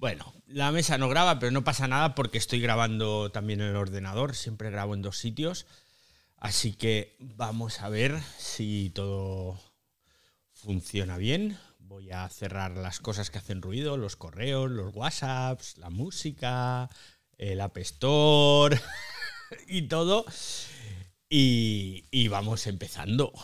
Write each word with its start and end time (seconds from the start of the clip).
Bueno, 0.00 0.32
la 0.46 0.72
mesa 0.72 0.96
no 0.96 1.10
graba, 1.10 1.38
pero 1.38 1.52
no 1.52 1.62
pasa 1.62 1.86
nada 1.86 2.14
porque 2.14 2.38
estoy 2.38 2.58
grabando 2.58 3.30
también 3.30 3.60
en 3.60 3.68
el 3.68 3.76
ordenador. 3.76 4.34
Siempre 4.34 4.70
grabo 4.70 4.94
en 4.94 5.02
dos 5.02 5.18
sitios. 5.18 5.66
Así 6.38 6.72
que 6.72 7.16
vamos 7.18 7.82
a 7.82 7.90
ver 7.90 8.18
si 8.38 8.90
todo 8.94 9.60
funciona 10.54 11.18
bien. 11.18 11.58
Voy 11.80 12.12
a 12.12 12.26
cerrar 12.30 12.78
las 12.78 12.98
cosas 12.98 13.28
que 13.28 13.36
hacen 13.36 13.60
ruido, 13.60 13.98
los 13.98 14.16
correos, 14.16 14.70
los 14.70 14.96
WhatsApps, 14.96 15.76
la 15.76 15.90
música, 15.90 16.88
el 17.36 17.60
App 17.60 17.76
Store 17.76 18.80
y 19.68 19.82
todo. 19.82 20.24
Y, 21.28 22.26
vamos 22.28 22.66
empezando. 22.66 23.34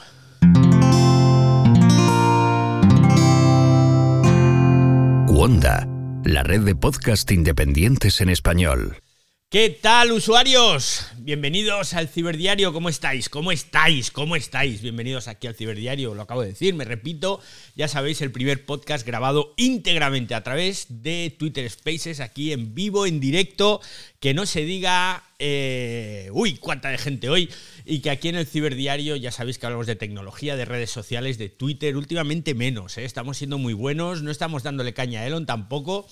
La 6.27 6.43
red 6.43 6.63
de 6.63 6.75
podcast 6.75 7.31
independientes 7.31 8.21
en 8.21 8.29
español. 8.31 9.06
¿Qué 9.49 9.71
tal, 9.71 10.11
usuarios? 10.11 11.07
Bienvenidos 11.19 11.95
al 11.95 12.09
Ciberdiario. 12.09 12.73
¿Cómo 12.73 12.89
estáis? 12.89 13.29
¿Cómo 13.29 13.53
estáis? 13.53 14.11
¿Cómo 14.11 14.35
estáis? 14.35 14.83
Bienvenidos 14.83 15.29
aquí 15.29 15.47
al 15.47 15.55
Ciberdiario. 15.55 16.15
Lo 16.15 16.23
acabo 16.23 16.43
de 16.43 16.49
decir, 16.49 16.75
me 16.75 16.85
repito. 16.85 17.41
Ya 17.77 17.87
sabéis, 17.87 18.21
el 18.23 18.33
primer 18.33 18.67
podcast 18.67 19.07
grabado 19.07 19.55
íntegramente 19.57 20.35
a 20.35 20.43
través 20.43 20.87
de 20.89 21.33
Twitter 21.39 21.71
Spaces, 21.71 22.19
aquí 22.19 22.51
en 22.53 22.75
vivo, 22.75 23.07
en 23.07 23.21
directo. 23.21 23.81
Que 24.19 24.35
no 24.35 24.47
se 24.47 24.63
diga. 24.63 25.23
eh, 25.39 26.29
uy, 26.33 26.57
cuánta 26.57 26.89
de 26.89 26.99
gente 26.99 27.29
hoy. 27.29 27.49
Y 27.85 28.01
que 28.01 28.11
aquí 28.11 28.29
en 28.29 28.35
el 28.35 28.49
Ciberdiario 28.49 29.15
ya 29.15 29.31
sabéis 29.31 29.59
que 29.59 29.67
hablamos 29.67 29.87
de 29.87 29.95
tecnología, 29.95 30.57
de 30.57 30.65
redes 30.65 30.91
sociales, 30.91 31.39
de 31.39 31.51
Twitter. 31.51 31.97
Últimamente 31.97 32.55
menos, 32.55 32.99
¿eh? 32.99 33.05
Estamos 33.05 33.37
siendo 33.37 33.59
muy 33.59 33.75
buenos. 33.75 34.23
No 34.23 34.33
estamos 34.33 34.65
dándole 34.65 34.93
caña 34.93 35.21
a 35.21 35.27
Elon 35.27 35.47
tampoco. 35.47 36.09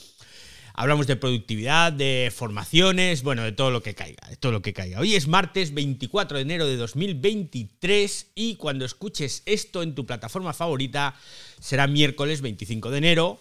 Hablamos 0.76 1.06
de 1.06 1.14
productividad, 1.14 1.92
de 1.92 2.32
formaciones, 2.34 3.22
bueno, 3.22 3.44
de 3.44 3.52
todo 3.52 3.70
lo 3.70 3.80
que 3.80 3.94
caiga, 3.94 4.28
de 4.28 4.36
todo 4.36 4.50
lo 4.50 4.60
que 4.60 4.72
caiga. 4.72 4.98
Hoy 4.98 5.14
es 5.14 5.28
martes 5.28 5.72
24 5.72 6.36
de 6.36 6.42
enero 6.42 6.66
de 6.66 6.76
2023 6.76 8.32
y 8.34 8.56
cuando 8.56 8.84
escuches 8.84 9.44
esto 9.46 9.84
en 9.84 9.94
tu 9.94 10.04
plataforma 10.04 10.52
favorita 10.52 11.14
será 11.60 11.86
miércoles 11.86 12.40
25 12.40 12.90
de 12.90 12.98
enero 12.98 13.38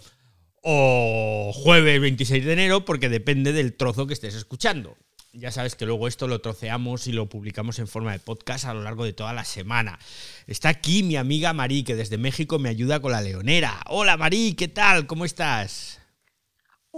o 0.61 1.52
jueves 1.56 2.00
26 2.00 2.45
de 2.45 2.54
enero 2.54 2.86
porque 2.86 3.09
depende 3.09 3.52
del 3.52 3.73
trozo 3.73 4.06
que 4.06 4.14
estés 4.14 4.36
escuchando. 4.36 4.95
Ya 5.31 5.52
sabes 5.52 5.73
que 5.73 5.88
luego 5.88 6.08
esto 6.08 6.28
lo 6.28 6.39
troceamos 6.39 7.08
y 7.08 7.14
lo 7.14 7.30
publicamos 7.30 7.80
en 7.80 7.88
forma 7.88 8.11
de 8.11 8.20
podcast 8.20 8.66
a 8.66 8.76
lo 8.76 8.84
largo 8.84 9.06
de 9.06 9.14
toda 9.14 9.34
la 9.34 9.44
semana. 9.44 9.98
Está 10.45 10.70
aquí 10.70 11.02
mi 11.02 11.16
amiga 11.16 11.52
Marí, 11.52 11.81
que 11.84 11.95
desde 11.95 12.20
México 12.20 12.59
me 12.59 12.70
ayuda 12.70 13.00
con 13.00 13.11
la 13.11 13.22
leonera. 13.22 13.81
Hola 13.88 14.17
Marí, 14.17 14.54
¿qué 14.54 14.67
tal? 14.67 15.08
¿Cómo 15.08 15.26
estás? 15.26 16.03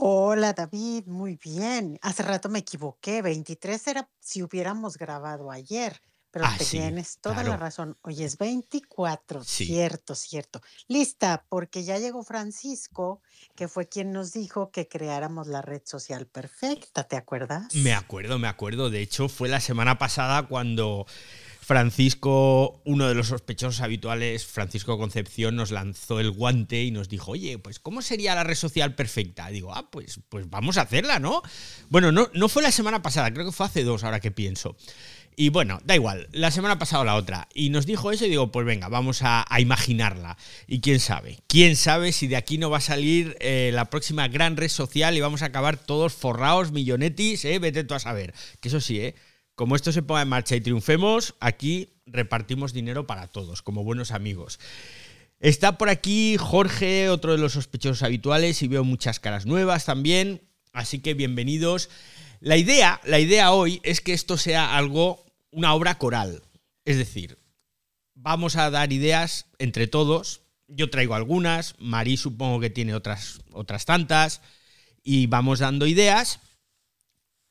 Hola 0.05 0.51
David, 0.51 1.05
muy 1.07 1.39
bien. 1.41 1.97
Hace 2.01 2.21
rato 2.23 2.49
me 2.49 2.59
equivoqué, 2.59 3.21
23 3.21 3.87
era 3.87 4.09
si 4.19 4.43
hubiéramos 4.43 4.97
grabado 4.97 5.49
ayer, 5.51 6.01
pero 6.31 6.43
Ah, 6.45 6.57
sí, 6.59 6.71
tienes 6.71 7.19
toda 7.21 7.37
la 7.37 7.43
claro. 7.43 7.57
razón. 7.61 7.97
Hoy 8.01 8.21
es 8.21 8.37
24, 8.37 9.41
Sí. 9.45 9.67
cierto, 9.67 10.13
cierto. 10.13 10.59
Lista, 10.89 11.45
porque 11.47 11.85
ya 11.85 11.97
llegó 11.97 12.23
Francisco, 12.23 13.21
que 13.55 13.69
fue 13.69 13.87
quien 13.87 14.11
nos 14.11 14.33
dijo 14.33 14.69
que 14.69 14.89
creáramos 14.89 15.47
la 15.47 15.61
red 15.61 15.81
social 15.85 16.27
perfecta, 16.27 17.05
¿te 17.07 17.15
acuerdas? 17.15 17.73
Me 17.75 17.93
acuerdo, 17.93 18.37
me 18.37 18.49
acuerdo. 18.49 18.89
De 18.89 19.01
hecho, 19.01 19.29
fue 19.29 19.47
la 19.47 19.61
semana 19.61 19.97
pasada 19.97 20.45
cuando 20.45 21.05
Francisco, 21.65 22.79
uno 22.85 23.07
de 23.07 23.15
los 23.15 23.29
sospechosos 23.29 23.81
habituales, 23.81 24.45
Francisco 24.45 24.99
Concepción, 24.99 25.55
nos 25.55 25.71
lanzó 25.71 26.19
el 26.19 26.29
guante 26.29 26.83
y 26.83 26.91
nos 26.91 27.09
dijo, 27.09 27.31
oye, 27.31 27.57
pues 27.57 27.79
¿cómo 27.79 28.03
sería 28.03 28.35
la 28.35 28.43
red 28.43 28.53
social 28.53 28.93
perfecta? 28.93 29.47
digo, 29.47 29.73
ah, 29.73 29.89
pues, 29.89 30.19
pues 30.29 30.47
vamos 30.47 30.77
a 30.77 30.81
hacerla, 30.81 31.17
¿no? 31.17 31.41
Bueno, 31.89 32.11
no, 32.11 32.29
no 32.35 32.49
fue 32.49 32.61
la 32.61 32.71
semana 32.71 33.01
pasada, 33.01 33.33
creo 33.33 33.47
que 33.47 33.51
fue 33.51 33.65
hace 33.65 33.83
dos, 33.83 34.03
ahora 34.03 34.19
que 34.19 34.29
pienso. 34.29 34.77
Y 35.35 35.49
bueno, 35.49 35.79
da 35.83 35.95
igual, 35.95 36.29
la 36.31 36.51
semana 36.51 36.77
pasada 36.77 37.01
o 37.01 37.05
la 37.05 37.15
otra. 37.15 37.47
Y 37.53 37.69
nos 37.69 37.87
dijo 37.87 38.11
eso 38.11 38.25
y 38.25 38.29
digo, 38.29 38.51
pues 38.51 38.65
venga, 38.65 38.87
vamos 38.87 39.21
a, 39.23 39.43
imaginarla. 39.57 40.37
Y 40.67 40.81
quién 40.81 40.99
sabe, 40.99 41.39
quién 41.47 41.75
sabe 41.75 42.11
si 42.11 42.27
de 42.27 42.35
aquí 42.37 42.59
no 42.59 42.69
va 42.69 42.77
a 42.77 42.81
salir 42.81 43.35
eh, 43.39 43.71
la 43.73 43.89
próxima 43.89 44.27
gran 44.27 44.55
red 44.55 44.69
social 44.69 45.17
y 45.17 45.21
vamos 45.21 45.41
a 45.41 45.47
acabar 45.47 45.77
todos 45.77 46.13
forrados, 46.13 46.71
millonetis, 46.71 47.43
¿eh? 47.43 47.57
Vete 47.57 47.83
tú 47.83 47.95
a 47.95 47.99
saber. 47.99 48.35
Que 48.61 48.67
eso 48.67 48.79
sí, 48.79 48.99
¿eh? 48.99 49.15
Como 49.55 49.77
esto 49.77 49.93
se 49.93 50.03
ponga 50.03 50.21
en 50.21 50.27
marcha 50.27 50.55
y 50.55 50.61
triunfemos, 50.61 51.35
aquí 51.39 51.89
repartimos 52.05 52.73
dinero 52.73 53.07
para 53.07 53.27
todos, 53.27 53.61
como 53.61 53.85
buenos 53.85 54.11
amigos. 54.11 54.59
Está 55.39 55.77
por 55.77 55.89
aquí 55.89 56.35
Jorge, 56.37 57.09
otro 57.09 57.31
de 57.31 57.37
los 57.37 57.53
sospechosos 57.53 58.03
habituales, 58.03 58.61
y 58.61 58.67
veo 58.67 58.83
muchas 58.83 59.21
caras 59.21 59.45
nuevas 59.45 59.85
también. 59.85 60.41
Así 60.73 60.99
que 60.99 61.13
bienvenidos. 61.13 61.89
La 62.41 62.57
idea, 62.57 62.99
la 63.05 63.19
idea 63.19 63.51
hoy 63.53 63.79
es 63.83 64.01
que 64.01 64.11
esto 64.11 64.37
sea 64.37 64.75
algo, 64.75 65.25
una 65.51 65.73
obra 65.73 65.97
coral. 65.97 66.43
Es 66.83 66.97
decir, 66.97 67.39
vamos 68.13 68.57
a 68.57 68.69
dar 68.69 68.91
ideas 68.91 69.47
entre 69.57 69.87
todos. 69.87 70.41
Yo 70.67 70.89
traigo 70.89 71.15
algunas, 71.15 71.75
Marí 71.79 72.17
supongo 72.17 72.59
que 72.59 72.69
tiene 72.69 72.93
otras, 72.93 73.39
otras 73.51 73.85
tantas, 73.85 74.41
y 75.01 75.27
vamos 75.27 75.59
dando 75.59 75.87
ideas 75.87 76.41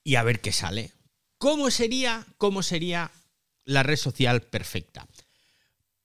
y 0.03 0.17
a 0.17 0.23
ver 0.23 0.41
qué 0.41 0.53
sale. 0.53 0.93
¿Cómo 1.45 1.71
sería, 1.71 2.25
cómo 2.39 2.63
sería 2.63 3.13
la 3.67 3.83
red 3.83 3.97
social 3.97 4.41
perfecta? 4.41 5.07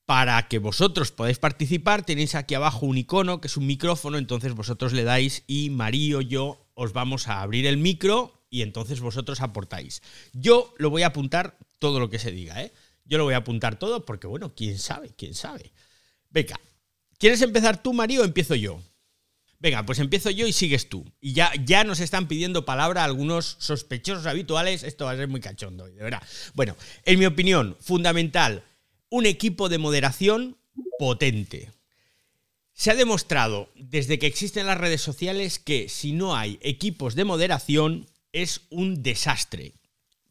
Para 0.04 0.48
que 0.48 0.58
vosotros 0.58 1.12
podáis 1.12 1.38
participar, 1.38 2.04
tenéis 2.04 2.34
aquí 2.34 2.54
abajo 2.54 2.84
un 2.84 2.98
icono 2.98 3.40
que 3.40 3.46
es 3.48 3.56
un 3.56 3.66
micrófono, 3.66 4.18
entonces 4.18 4.52
vosotros 4.52 4.92
le 4.92 5.02
dais 5.02 5.44
y 5.46 5.70
Marí 5.70 6.12
o 6.12 6.20
yo 6.20 6.68
os 6.74 6.92
vamos 6.92 7.26
a 7.26 7.40
abrir 7.40 7.64
el 7.64 7.78
micro 7.78 8.44
y 8.50 8.60
entonces 8.60 9.00
vosotros 9.00 9.40
aportáis. 9.40 10.02
Yo 10.34 10.74
lo 10.76 10.90
voy 10.90 11.04
a 11.04 11.06
apuntar 11.06 11.56
todo 11.78 12.00
lo 12.00 12.10
que 12.10 12.18
se 12.18 12.32
diga, 12.32 12.62
¿eh? 12.62 12.74
Yo 13.06 13.16
lo 13.16 13.24
voy 13.24 13.32
a 13.32 13.38
apuntar 13.38 13.78
todo 13.78 14.04
porque, 14.04 14.26
bueno, 14.26 14.54
quién 14.54 14.78
sabe, 14.78 15.14
quién 15.16 15.32
sabe. 15.32 15.72
Venga, 16.28 16.60
¿quieres 17.16 17.40
empezar 17.40 17.82
tú, 17.82 17.94
Marí, 17.94 18.18
o 18.18 18.24
empiezo 18.24 18.56
yo? 18.56 18.82
Venga, 19.60 19.84
pues 19.84 19.98
empiezo 19.98 20.30
yo 20.30 20.46
y 20.46 20.54
sigues 20.54 20.88
tú. 20.88 21.04
Y 21.20 21.34
ya, 21.34 21.52
ya 21.62 21.84
nos 21.84 22.00
están 22.00 22.28
pidiendo 22.28 22.64
palabra 22.64 23.04
algunos 23.04 23.56
sospechosos 23.58 24.24
habituales. 24.24 24.82
Esto 24.82 25.04
va 25.04 25.12
a 25.12 25.16
ser 25.16 25.28
muy 25.28 25.40
cachondo, 25.40 25.84
de 25.86 26.02
verdad. 26.02 26.22
Bueno, 26.54 26.76
en 27.04 27.18
mi 27.18 27.26
opinión, 27.26 27.76
fundamental, 27.78 28.64
un 29.10 29.26
equipo 29.26 29.68
de 29.68 29.76
moderación 29.76 30.56
potente. 30.98 31.70
Se 32.72 32.90
ha 32.90 32.94
demostrado 32.94 33.70
desde 33.74 34.18
que 34.18 34.26
existen 34.26 34.66
las 34.66 34.78
redes 34.78 35.02
sociales 35.02 35.58
que 35.58 35.90
si 35.90 36.12
no 36.12 36.34
hay 36.34 36.58
equipos 36.62 37.14
de 37.14 37.24
moderación 37.24 38.06
es 38.32 38.62
un 38.70 39.02
desastre. 39.02 39.74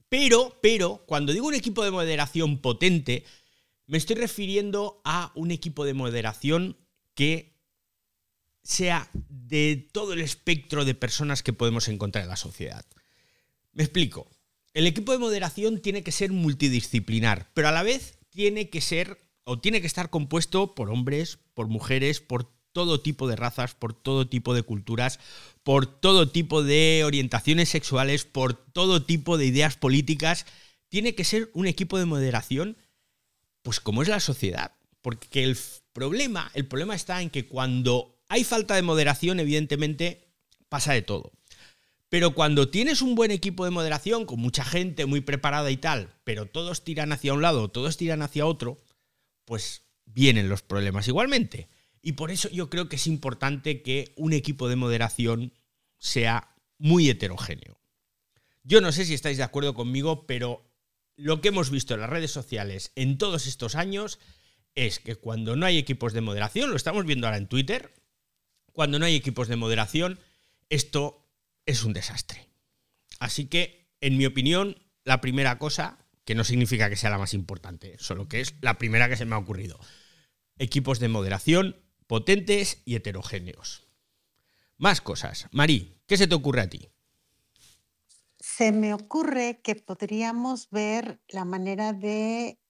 Pero, 0.09 0.57
pero, 0.59 1.03
cuando 1.05 1.33
digo 1.33 1.45
un 1.45 1.53
equipo 1.53 1.83
de 1.83 1.91
moderación 1.91 2.57
potente, 2.57 3.25
me 3.85 3.99
estoy 3.99 4.15
refiriendo 4.15 5.01
a 5.05 5.31
un 5.35 5.51
equipo 5.51 5.85
de 5.85 5.93
moderación 5.93 6.77
que 7.13 7.58
sea 8.69 9.09
de 9.13 9.89
todo 9.91 10.13
el 10.13 10.21
espectro 10.21 10.85
de 10.85 10.93
personas 10.93 11.41
que 11.41 11.53
podemos 11.53 11.87
encontrar 11.87 12.23
en 12.23 12.29
la 12.29 12.35
sociedad. 12.35 12.85
Me 13.73 13.83
explico. 13.83 14.29
El 14.75 14.85
equipo 14.85 15.11
de 15.11 15.17
moderación 15.17 15.81
tiene 15.81 16.03
que 16.03 16.11
ser 16.11 16.31
multidisciplinar, 16.31 17.49
pero 17.55 17.69
a 17.69 17.71
la 17.71 17.81
vez 17.81 18.19
tiene 18.29 18.69
que 18.69 18.81
ser 18.81 19.17
o 19.43 19.59
tiene 19.59 19.81
que 19.81 19.87
estar 19.87 20.11
compuesto 20.11 20.75
por 20.75 20.91
hombres, 20.91 21.39
por 21.55 21.67
mujeres, 21.67 22.21
por 22.21 22.51
todo 22.71 23.01
tipo 23.01 23.27
de 23.27 23.35
razas, 23.35 23.73
por 23.73 23.93
todo 23.93 24.29
tipo 24.29 24.53
de 24.53 24.61
culturas, 24.61 25.19
por 25.63 25.87
todo 25.87 26.29
tipo 26.29 26.61
de 26.61 27.01
orientaciones 27.03 27.69
sexuales, 27.69 28.25
por 28.25 28.53
todo 28.53 29.03
tipo 29.03 29.39
de 29.39 29.47
ideas 29.47 29.77
políticas. 29.77 30.45
Tiene 30.89 31.15
que 31.15 31.23
ser 31.23 31.49
un 31.55 31.65
equipo 31.65 31.97
de 31.97 32.05
moderación, 32.05 32.77
pues 33.63 33.79
como 33.79 34.03
es 34.03 34.07
la 34.07 34.19
sociedad. 34.19 34.75
Porque 35.01 35.43
el 35.43 35.57
problema, 35.91 36.51
el 36.53 36.67
problema 36.67 36.93
está 36.93 37.23
en 37.23 37.31
que 37.31 37.47
cuando 37.47 38.18
hay 38.29 38.43
falta 38.43 38.75
de 38.75 38.83
moderación, 38.83 39.39
evidentemente 39.39 40.29
pasa 40.69 40.93
de 40.93 41.01
todo. 41.01 41.33
Pero 42.09 42.33
cuando 42.33 42.69
tienes 42.69 43.01
un 43.01 43.15
buen 43.15 43.31
equipo 43.31 43.65
de 43.65 43.71
moderación, 43.71 44.25
con 44.25 44.39
mucha 44.39 44.63
gente 44.63 45.05
muy 45.05 45.21
preparada 45.21 45.69
y 45.69 45.77
tal, 45.77 46.15
pero 46.23 46.45
todos 46.45 46.83
tiran 46.83 47.11
hacia 47.11 47.33
un 47.33 47.41
lado, 47.41 47.69
todos 47.69 47.97
tiran 47.97 48.21
hacia 48.21 48.45
otro, 48.45 48.77
pues 49.45 49.83
vienen 50.05 50.49
los 50.49 50.61
problemas 50.61 51.07
igualmente. 51.07 51.69
Y 52.01 52.13
por 52.13 52.31
eso 52.31 52.49
yo 52.49 52.69
creo 52.69 52.87
que 52.87 52.95
es 52.95 53.07
importante 53.07 53.81
que 53.81 54.13
un 54.15 54.33
equipo 54.33 54.69
de 54.69 54.75
moderación 54.75 55.53
sea 55.97 56.55
muy 56.77 57.09
heterogéneo. 57.09 57.79
Yo 58.63 58.81
no 58.81 58.91
sé 58.91 59.05
si 59.05 59.13
estáis 59.13 59.37
de 59.37 59.43
acuerdo 59.43 59.73
conmigo, 59.73 60.25
pero 60.25 60.65
lo 61.15 61.41
que 61.41 61.49
hemos 61.49 61.69
visto 61.69 61.93
en 61.93 62.01
las 62.01 62.09
redes 62.09 62.31
sociales 62.31 62.91
en 62.95 63.17
todos 63.17 63.47
estos 63.47 63.75
años 63.75 64.19
es 64.75 64.99
que 64.99 65.15
cuando 65.15 65.55
no 65.55 65.65
hay 65.65 65.77
equipos 65.77 66.13
de 66.13 66.21
moderación, 66.21 66.69
lo 66.69 66.75
estamos 66.75 67.05
viendo 67.05 67.27
ahora 67.27 67.37
en 67.37 67.47
Twitter, 67.47 67.93
cuando 68.79 68.97
no 68.97 69.05
hay 69.05 69.15
equipos 69.17 69.49
de 69.49 69.57
moderación, 69.57 70.21
esto 70.69 71.27
es 71.65 71.83
un 71.83 71.91
desastre. 71.91 72.47
Así 73.19 73.47
que, 73.47 73.91
en 73.99 74.17
mi 74.17 74.25
opinión, 74.25 74.81
la 75.03 75.19
primera 75.19 75.59
cosa, 75.59 75.97
que 76.23 76.33
no 76.33 76.45
significa 76.45 76.89
que 76.89 76.95
sea 76.95 77.09
la 77.09 77.17
más 77.17 77.33
importante, 77.33 77.97
solo 77.99 78.29
que 78.29 78.39
es 78.39 78.55
la 78.61 78.77
primera 78.77 79.09
que 79.09 79.17
se 79.17 79.25
me 79.25 79.35
ha 79.35 79.37
ocurrido, 79.37 79.77
equipos 80.59 80.99
de 81.01 81.09
moderación 81.09 81.75
potentes 82.07 82.81
y 82.85 82.95
heterogéneos. 82.95 83.89
Más 84.77 85.01
cosas. 85.01 85.49
Marí, 85.51 85.97
¿qué 86.07 86.15
se 86.15 86.27
te 86.27 86.35
ocurre 86.35 86.61
a 86.61 86.69
ti? 86.69 86.87
Se 88.39 88.71
me 88.71 88.93
ocurre 88.93 89.59
que 89.61 89.75
podríamos 89.75 90.69
ver 90.69 91.19
la 91.27 91.43
manera 91.43 91.91
de 91.91 92.61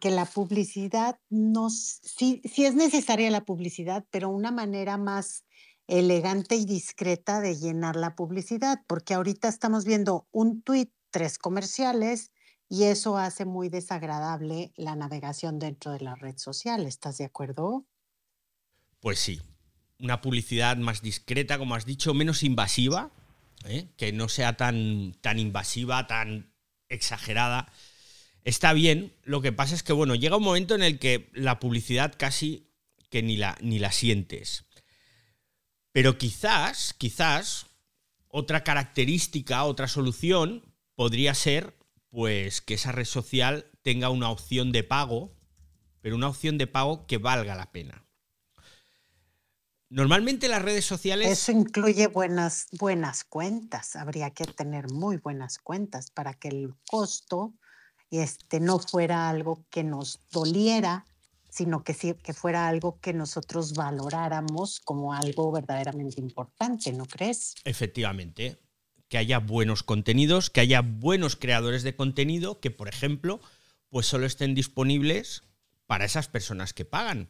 que 0.00 0.10
la 0.10 0.24
publicidad 0.24 1.18
nos, 1.28 2.00
sí 2.02 2.40
es 2.44 2.74
necesaria 2.74 3.30
la 3.30 3.44
publicidad, 3.44 4.06
pero 4.10 4.30
una 4.30 4.50
manera 4.50 4.96
más 4.96 5.44
elegante 5.86 6.56
y 6.56 6.64
discreta 6.64 7.40
de 7.40 7.56
llenar 7.56 7.96
la 7.96 8.14
publicidad, 8.14 8.80
porque 8.86 9.14
ahorita 9.14 9.48
estamos 9.48 9.84
viendo 9.84 10.26
un 10.30 10.62
tweet, 10.62 10.90
tres 11.10 11.38
comerciales, 11.38 12.32
y 12.68 12.84
eso 12.84 13.18
hace 13.18 13.44
muy 13.44 13.68
desagradable 13.68 14.72
la 14.76 14.96
navegación 14.96 15.58
dentro 15.58 15.92
de 15.92 16.00
la 16.00 16.14
red 16.14 16.38
social. 16.38 16.86
¿Estás 16.86 17.18
de 17.18 17.26
acuerdo? 17.26 17.84
Pues 19.00 19.18
sí, 19.18 19.42
una 19.98 20.22
publicidad 20.22 20.78
más 20.78 21.02
discreta, 21.02 21.58
como 21.58 21.74
has 21.74 21.84
dicho, 21.84 22.14
menos 22.14 22.42
invasiva, 22.42 23.10
¿eh? 23.66 23.90
que 23.98 24.12
no 24.12 24.30
sea 24.30 24.56
tan, 24.56 25.12
tan 25.20 25.38
invasiva, 25.38 26.06
tan 26.06 26.54
exagerada. 26.88 27.70
Está 28.44 28.72
bien, 28.72 29.14
lo 29.22 29.40
que 29.40 29.52
pasa 29.52 29.74
es 29.74 29.82
que, 29.82 29.92
bueno, 29.92 30.14
llega 30.14 30.36
un 30.36 30.42
momento 30.42 30.74
en 30.74 30.82
el 30.82 30.98
que 30.98 31.30
la 31.32 31.60
publicidad 31.60 32.14
casi 32.16 32.68
que 33.08 33.22
ni 33.22 33.36
la, 33.36 33.56
ni 33.60 33.78
la 33.78 33.92
sientes. 33.92 34.64
Pero 35.92 36.18
quizás, 36.18 36.94
quizás, 36.94 37.66
otra 38.28 38.64
característica, 38.64 39.62
otra 39.64 39.86
solución 39.86 40.74
podría 40.94 41.34
ser 41.34 41.76
pues 42.08 42.60
que 42.60 42.74
esa 42.74 42.92
red 42.92 43.04
social 43.04 43.70
tenga 43.82 44.10
una 44.10 44.30
opción 44.30 44.72
de 44.72 44.82
pago, 44.82 45.34
pero 46.00 46.16
una 46.16 46.28
opción 46.28 46.58
de 46.58 46.66
pago 46.66 47.06
que 47.06 47.18
valga 47.18 47.54
la 47.54 47.72
pena. 47.72 48.04
Normalmente 49.88 50.48
las 50.48 50.62
redes 50.62 50.86
sociales... 50.86 51.28
Eso 51.28 51.52
incluye 51.52 52.06
buenas, 52.06 52.66
buenas 52.72 53.24
cuentas. 53.24 53.94
Habría 53.94 54.30
que 54.30 54.44
tener 54.44 54.90
muy 54.90 55.18
buenas 55.18 55.58
cuentas 55.58 56.10
para 56.10 56.32
que 56.32 56.48
el 56.48 56.74
costo 56.86 57.54
este, 58.20 58.60
no 58.60 58.78
fuera 58.78 59.28
algo 59.28 59.64
que 59.70 59.84
nos 59.84 60.20
doliera, 60.30 61.06
sino 61.48 61.84
que, 61.84 61.94
sí, 61.94 62.14
que 62.14 62.32
fuera 62.32 62.68
algo 62.68 62.98
que 63.00 63.12
nosotros 63.12 63.74
valoráramos 63.74 64.80
como 64.80 65.12
algo 65.12 65.52
verdaderamente 65.52 66.20
importante, 66.20 66.92
¿no 66.92 67.04
crees? 67.06 67.54
Efectivamente 67.64 68.58
que 69.12 69.18
haya 69.18 69.40
buenos 69.40 69.82
contenidos, 69.82 70.48
que 70.48 70.62
haya 70.62 70.80
buenos 70.80 71.36
creadores 71.36 71.82
de 71.82 71.94
contenido 71.94 72.60
que, 72.60 72.70
por 72.70 72.88
ejemplo, 72.88 73.42
pues 73.90 74.06
solo 74.06 74.24
estén 74.24 74.54
disponibles 74.54 75.42
para 75.86 76.06
esas 76.06 76.28
personas 76.28 76.72
que 76.72 76.86
pagan. 76.86 77.28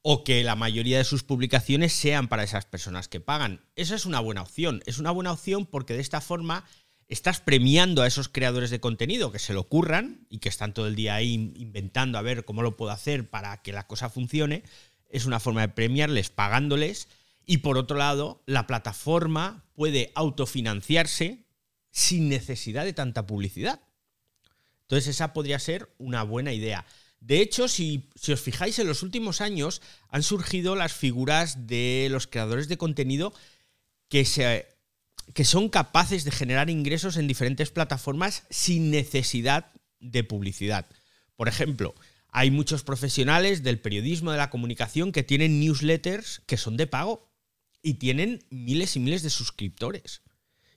O 0.00 0.22
que 0.22 0.44
la 0.44 0.54
mayoría 0.54 0.98
de 0.98 1.02
sus 1.02 1.24
publicaciones 1.24 1.92
sean 1.92 2.28
para 2.28 2.44
esas 2.44 2.66
personas 2.66 3.08
que 3.08 3.18
pagan. 3.18 3.66
Esa 3.74 3.96
es 3.96 4.06
una 4.06 4.20
buena 4.20 4.42
opción. 4.42 4.80
Es 4.86 4.98
una 4.98 5.10
buena 5.10 5.32
opción 5.32 5.66
porque 5.66 5.94
de 5.94 6.02
esta 6.02 6.20
forma 6.20 6.64
estás 7.08 7.40
premiando 7.40 8.02
a 8.02 8.06
esos 8.06 8.28
creadores 8.28 8.70
de 8.70 8.80
contenido 8.80 9.32
que 9.32 9.38
se 9.38 9.54
lo 9.54 9.60
ocurran 9.60 10.26
y 10.28 10.38
que 10.38 10.48
están 10.48 10.74
todo 10.74 10.86
el 10.86 10.94
día 10.94 11.14
ahí 11.14 11.52
inventando 11.56 12.18
a 12.18 12.22
ver 12.22 12.44
cómo 12.44 12.62
lo 12.62 12.76
puedo 12.76 12.92
hacer 12.92 13.28
para 13.28 13.62
que 13.62 13.72
la 13.72 13.86
cosa 13.86 14.10
funcione. 14.10 14.62
Es 15.08 15.24
una 15.24 15.40
forma 15.40 15.62
de 15.62 15.68
premiarles 15.68 16.30
pagándoles 16.30 17.08
y 17.46 17.58
por 17.58 17.78
otro 17.78 17.96
lado, 17.96 18.42
la 18.44 18.66
plataforma 18.66 19.64
puede 19.72 20.12
autofinanciarse 20.14 21.46
sin 21.90 22.28
necesidad 22.28 22.84
de 22.84 22.92
tanta 22.92 23.26
publicidad. 23.26 23.80
Entonces 24.82 25.08
esa 25.08 25.32
podría 25.32 25.58
ser 25.58 25.90
una 25.96 26.22
buena 26.22 26.52
idea. 26.52 26.84
De 27.20 27.40
hecho, 27.40 27.66
si, 27.68 28.10
os 28.30 28.40
fijáis, 28.40 28.78
en 28.78 28.86
los 28.86 29.02
últimos 29.02 29.40
años 29.40 29.82
han 30.10 30.22
surgido 30.22 30.76
las 30.76 30.92
figuras 30.92 31.66
de 31.66 32.08
los 32.10 32.26
creadores 32.26 32.68
de 32.68 32.76
contenido 32.76 33.32
que, 34.08 34.24
se, 34.24 34.68
que 35.34 35.44
son 35.44 35.68
capaces 35.68 36.24
de 36.24 36.30
generar 36.30 36.70
ingresos 36.70 37.16
en 37.16 37.28
diferentes 37.28 37.70
plataformas 37.70 38.44
sin 38.50 38.90
necesidad 38.90 39.70
de 40.00 40.24
publicidad. 40.24 40.86
Por 41.36 41.48
ejemplo, 41.48 41.94
hay 42.30 42.50
muchos 42.50 42.82
profesionales 42.82 43.62
del 43.62 43.80
periodismo, 43.80 44.32
de 44.32 44.38
la 44.38 44.50
comunicación, 44.50 45.12
que 45.12 45.22
tienen 45.22 45.60
newsletters 45.60 46.42
que 46.46 46.56
son 46.56 46.76
de 46.76 46.86
pago 46.86 47.28
y 47.82 47.94
tienen 47.94 48.44
miles 48.50 48.96
y 48.96 49.00
miles 49.00 49.22
de 49.22 49.30
suscriptores. 49.30 50.22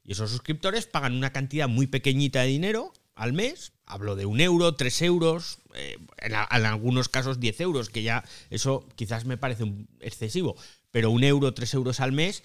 Y 0.04 0.14
esos 0.14 0.32
suscriptores 0.32 0.88
pagan 0.88 1.16
una 1.16 1.32
cantidad 1.32 1.68
muy 1.68 1.88
pequeñita 1.88 2.42
de 2.42 2.48
dinero 2.48 2.94
al 3.16 3.34
mes. 3.34 3.74
Hablo 3.86 4.16
de 4.16 4.26
un 4.26 4.40
euro, 4.40 4.76
tres 4.76 5.02
euros, 5.02 5.60
eh, 5.76 5.98
en, 6.18 6.34
algunos 6.34 7.10
casos 7.10 7.40
diez 7.40 7.60
euros, 7.60 7.90
que 7.90 8.04
ya 8.04 8.24
eso 8.50 8.88
quizás 8.96 9.26
me 9.26 9.38
parece 9.38 9.66
excesivo, 10.00 10.56
pero 10.90 11.12
un 11.12 11.24
euro, 11.24 11.54
tres 11.54 11.74
euros 11.74 12.00
al 12.00 12.12
mes. 12.12 12.44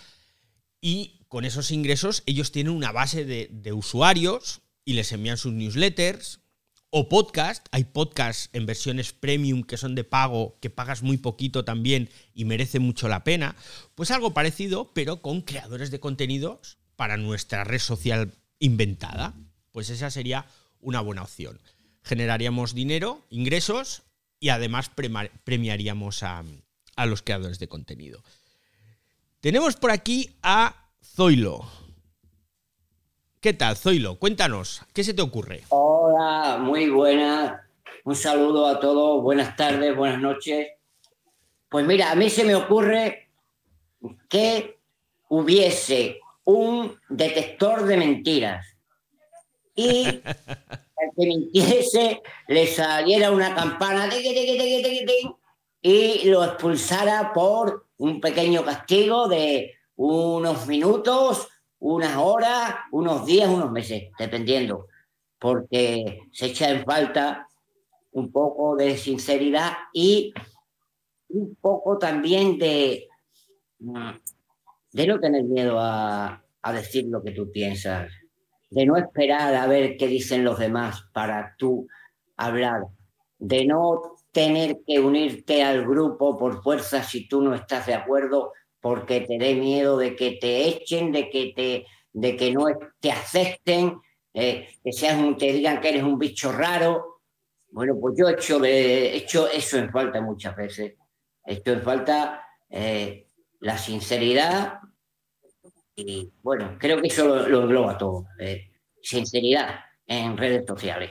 Y 0.86 1.18
con 1.26 1.44
esos 1.44 1.72
ingresos 1.72 2.22
ellos 2.26 2.52
tienen 2.52 2.72
una 2.72 2.92
base 2.92 3.24
de, 3.24 3.72
usuarios 3.72 4.60
y 4.84 4.92
les 4.92 5.10
envían 5.10 5.36
sus 5.36 5.52
newsletters, 5.52 6.38
o 6.90 7.08
podcast, 7.08 7.66
hay 7.72 7.82
podcasts 7.82 8.50
en 8.52 8.66
versiones 8.66 9.12
premium 9.12 9.64
que 9.64 9.78
son 9.78 9.96
de 9.96 10.04
pago, 10.04 10.56
que 10.60 10.70
pagas 10.70 11.02
muy 11.02 11.16
poquito 11.16 11.64
también 11.64 12.08
y 12.34 12.44
merece 12.44 12.78
mucho 12.78 13.08
la 13.08 13.24
pena. 13.24 13.56
Pues 13.96 14.12
algo 14.12 14.32
parecido, 14.32 14.92
pero 14.94 15.22
con 15.22 15.40
creadores 15.40 15.90
de 15.90 15.98
contenidos 15.98 16.78
para 16.94 17.16
nuestra 17.16 17.64
red 17.64 17.80
social 17.80 18.32
inventada. 18.60 19.34
Pues 19.72 19.90
esa 19.90 20.12
sería 20.12 20.46
una 20.78 21.00
buena 21.00 21.24
opción. 21.24 21.60
Generaríamos 22.04 22.74
dinero, 22.74 23.26
ingresos 23.28 24.04
y 24.38 24.50
además 24.50 24.92
premiaríamos 25.42 26.22
a, 26.22 26.44
a 26.94 27.06
los 27.06 27.22
creadores 27.22 27.58
de 27.58 27.66
contenido. 27.66 28.22
Tenemos 29.46 29.76
por 29.76 29.92
aquí 29.92 30.36
a 30.42 30.74
Zoilo. 31.00 31.60
¿Qué 33.40 33.52
tal, 33.52 33.76
Zoilo? 33.76 34.18
Cuéntanos, 34.18 34.82
¿qué 34.92 35.04
se 35.04 35.14
te 35.14 35.22
ocurre? 35.22 35.62
Hola, 35.68 36.58
muy 36.58 36.90
buenas. 36.90 37.60
Un 38.02 38.16
saludo 38.16 38.66
a 38.66 38.80
todos, 38.80 39.22
buenas 39.22 39.54
tardes, 39.54 39.94
buenas 39.94 40.20
noches. 40.20 40.66
Pues 41.68 41.86
mira, 41.86 42.10
a 42.10 42.16
mí 42.16 42.28
se 42.28 42.42
me 42.42 42.56
ocurre 42.56 43.30
que 44.28 44.80
hubiese 45.28 46.18
un 46.42 46.98
detector 47.08 47.84
de 47.84 47.98
mentiras 47.98 48.66
y 49.76 50.06
al 50.26 51.12
que 51.16 51.24
mintiese 51.24 52.20
le 52.48 52.66
saliera 52.66 53.30
una 53.30 53.54
campana 53.54 54.08
y 55.88 56.24
lo 56.24 56.42
expulsara 56.42 57.32
por 57.32 57.86
un 57.98 58.20
pequeño 58.20 58.64
castigo 58.64 59.28
de 59.28 59.72
unos 59.94 60.66
minutos 60.66 61.46
unas 61.78 62.16
horas, 62.16 62.74
unos 62.90 63.24
días, 63.24 63.48
unos 63.48 63.70
meses, 63.70 64.10
dependiendo, 64.18 64.88
porque 65.38 66.22
se 66.32 66.46
echa 66.46 66.70
en 66.70 66.84
falta 66.84 67.46
un 68.10 68.32
poco 68.32 68.74
de 68.74 68.96
sinceridad 68.96 69.74
y 69.92 70.34
un 71.28 71.54
poco 71.54 71.98
también 71.98 72.58
de, 72.58 73.06
de 73.78 75.06
no 75.06 75.20
tener 75.20 75.44
miedo 75.44 75.78
a, 75.78 76.42
a 76.62 76.72
decir 76.72 77.06
lo 77.08 77.22
que 77.22 77.30
tú 77.30 77.52
piensas, 77.52 78.10
de 78.70 78.86
no 78.86 78.96
esperar 78.96 79.54
a 79.54 79.68
ver 79.68 79.96
qué 79.96 80.08
dicen 80.08 80.42
los 80.42 80.58
demás 80.58 81.04
para 81.12 81.54
tú 81.56 81.86
hablar, 82.36 82.86
de 83.38 83.66
no 83.66 84.15
tener 84.36 84.82
que 84.86 85.00
unirte 85.00 85.62
al 85.62 85.86
grupo 85.86 86.36
por 86.36 86.62
fuerza 86.62 87.02
si 87.02 87.26
tú 87.26 87.40
no 87.40 87.54
estás 87.54 87.86
de 87.86 87.94
acuerdo 87.94 88.52
porque 88.82 89.22
te 89.22 89.38
dé 89.38 89.54
miedo 89.54 89.96
de 89.96 90.14
que 90.14 90.32
te 90.32 90.68
echen, 90.68 91.10
de 91.10 91.30
que, 91.30 91.54
te, 91.56 91.86
de 92.12 92.36
que 92.36 92.52
no 92.52 92.66
te 93.00 93.10
acepten, 93.10 93.98
eh, 94.34 94.68
que 94.84 94.92
seas 94.92 95.18
te 95.38 95.54
digan 95.54 95.80
que 95.80 95.88
eres 95.88 96.02
un 96.02 96.18
bicho 96.18 96.52
raro. 96.52 97.22
Bueno, 97.70 97.96
pues 97.98 98.14
yo 98.18 98.28
he 98.28 98.34
hecho, 98.34 98.62
he 98.62 99.16
hecho 99.16 99.48
eso 99.48 99.78
en 99.78 99.90
falta 99.90 100.20
muchas 100.20 100.54
veces. 100.54 100.96
Esto 101.42 101.72
en 101.72 101.80
falta 101.80 102.46
eh, 102.68 103.30
la 103.60 103.78
sinceridad 103.78 104.80
y 105.94 106.30
bueno, 106.42 106.76
creo 106.78 107.00
que 107.00 107.08
eso 107.08 107.48
lo, 107.48 107.62
engloba 107.62 107.96
todo. 107.96 108.26
Eh, 108.38 108.70
sinceridad 109.00 109.80
en 110.06 110.36
redes 110.36 110.66
sociales. 110.66 111.10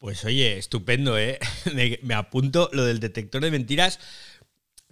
Pues 0.00 0.24
oye, 0.24 0.56
estupendo, 0.56 1.18
¿eh? 1.18 1.38
me 2.02 2.14
apunto 2.14 2.70
lo 2.72 2.86
del 2.86 3.00
detector 3.00 3.42
de 3.42 3.50
mentiras. 3.50 4.00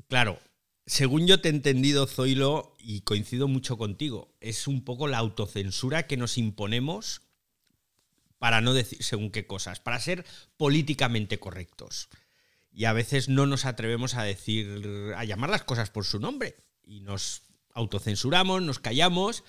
Claro, 0.06 0.38
según 0.84 1.26
yo 1.26 1.40
te 1.40 1.48
he 1.48 1.50
entendido, 1.50 2.06
Zoilo, 2.06 2.76
y 2.78 3.00
coincido 3.00 3.48
mucho 3.48 3.78
contigo, 3.78 4.34
es 4.40 4.66
un 4.66 4.84
poco 4.84 5.08
la 5.08 5.16
autocensura 5.16 6.06
que 6.06 6.18
nos 6.18 6.36
imponemos 6.36 7.22
para 8.38 8.60
no 8.60 8.74
decir 8.74 9.02
según 9.02 9.30
qué 9.30 9.46
cosas, 9.46 9.80
para 9.80 9.98
ser 9.98 10.26
políticamente 10.58 11.38
correctos. 11.38 12.10
Y 12.70 12.84
a 12.84 12.92
veces 12.92 13.30
no 13.30 13.46
nos 13.46 13.64
atrevemos 13.64 14.14
a 14.14 14.24
decir, 14.24 15.14
a 15.16 15.24
llamar 15.24 15.48
las 15.48 15.64
cosas 15.64 15.88
por 15.88 16.04
su 16.04 16.20
nombre. 16.20 16.56
Y 16.84 17.00
nos 17.00 17.44
autocensuramos, 17.72 18.60
nos 18.60 18.78
callamos, 18.78 19.42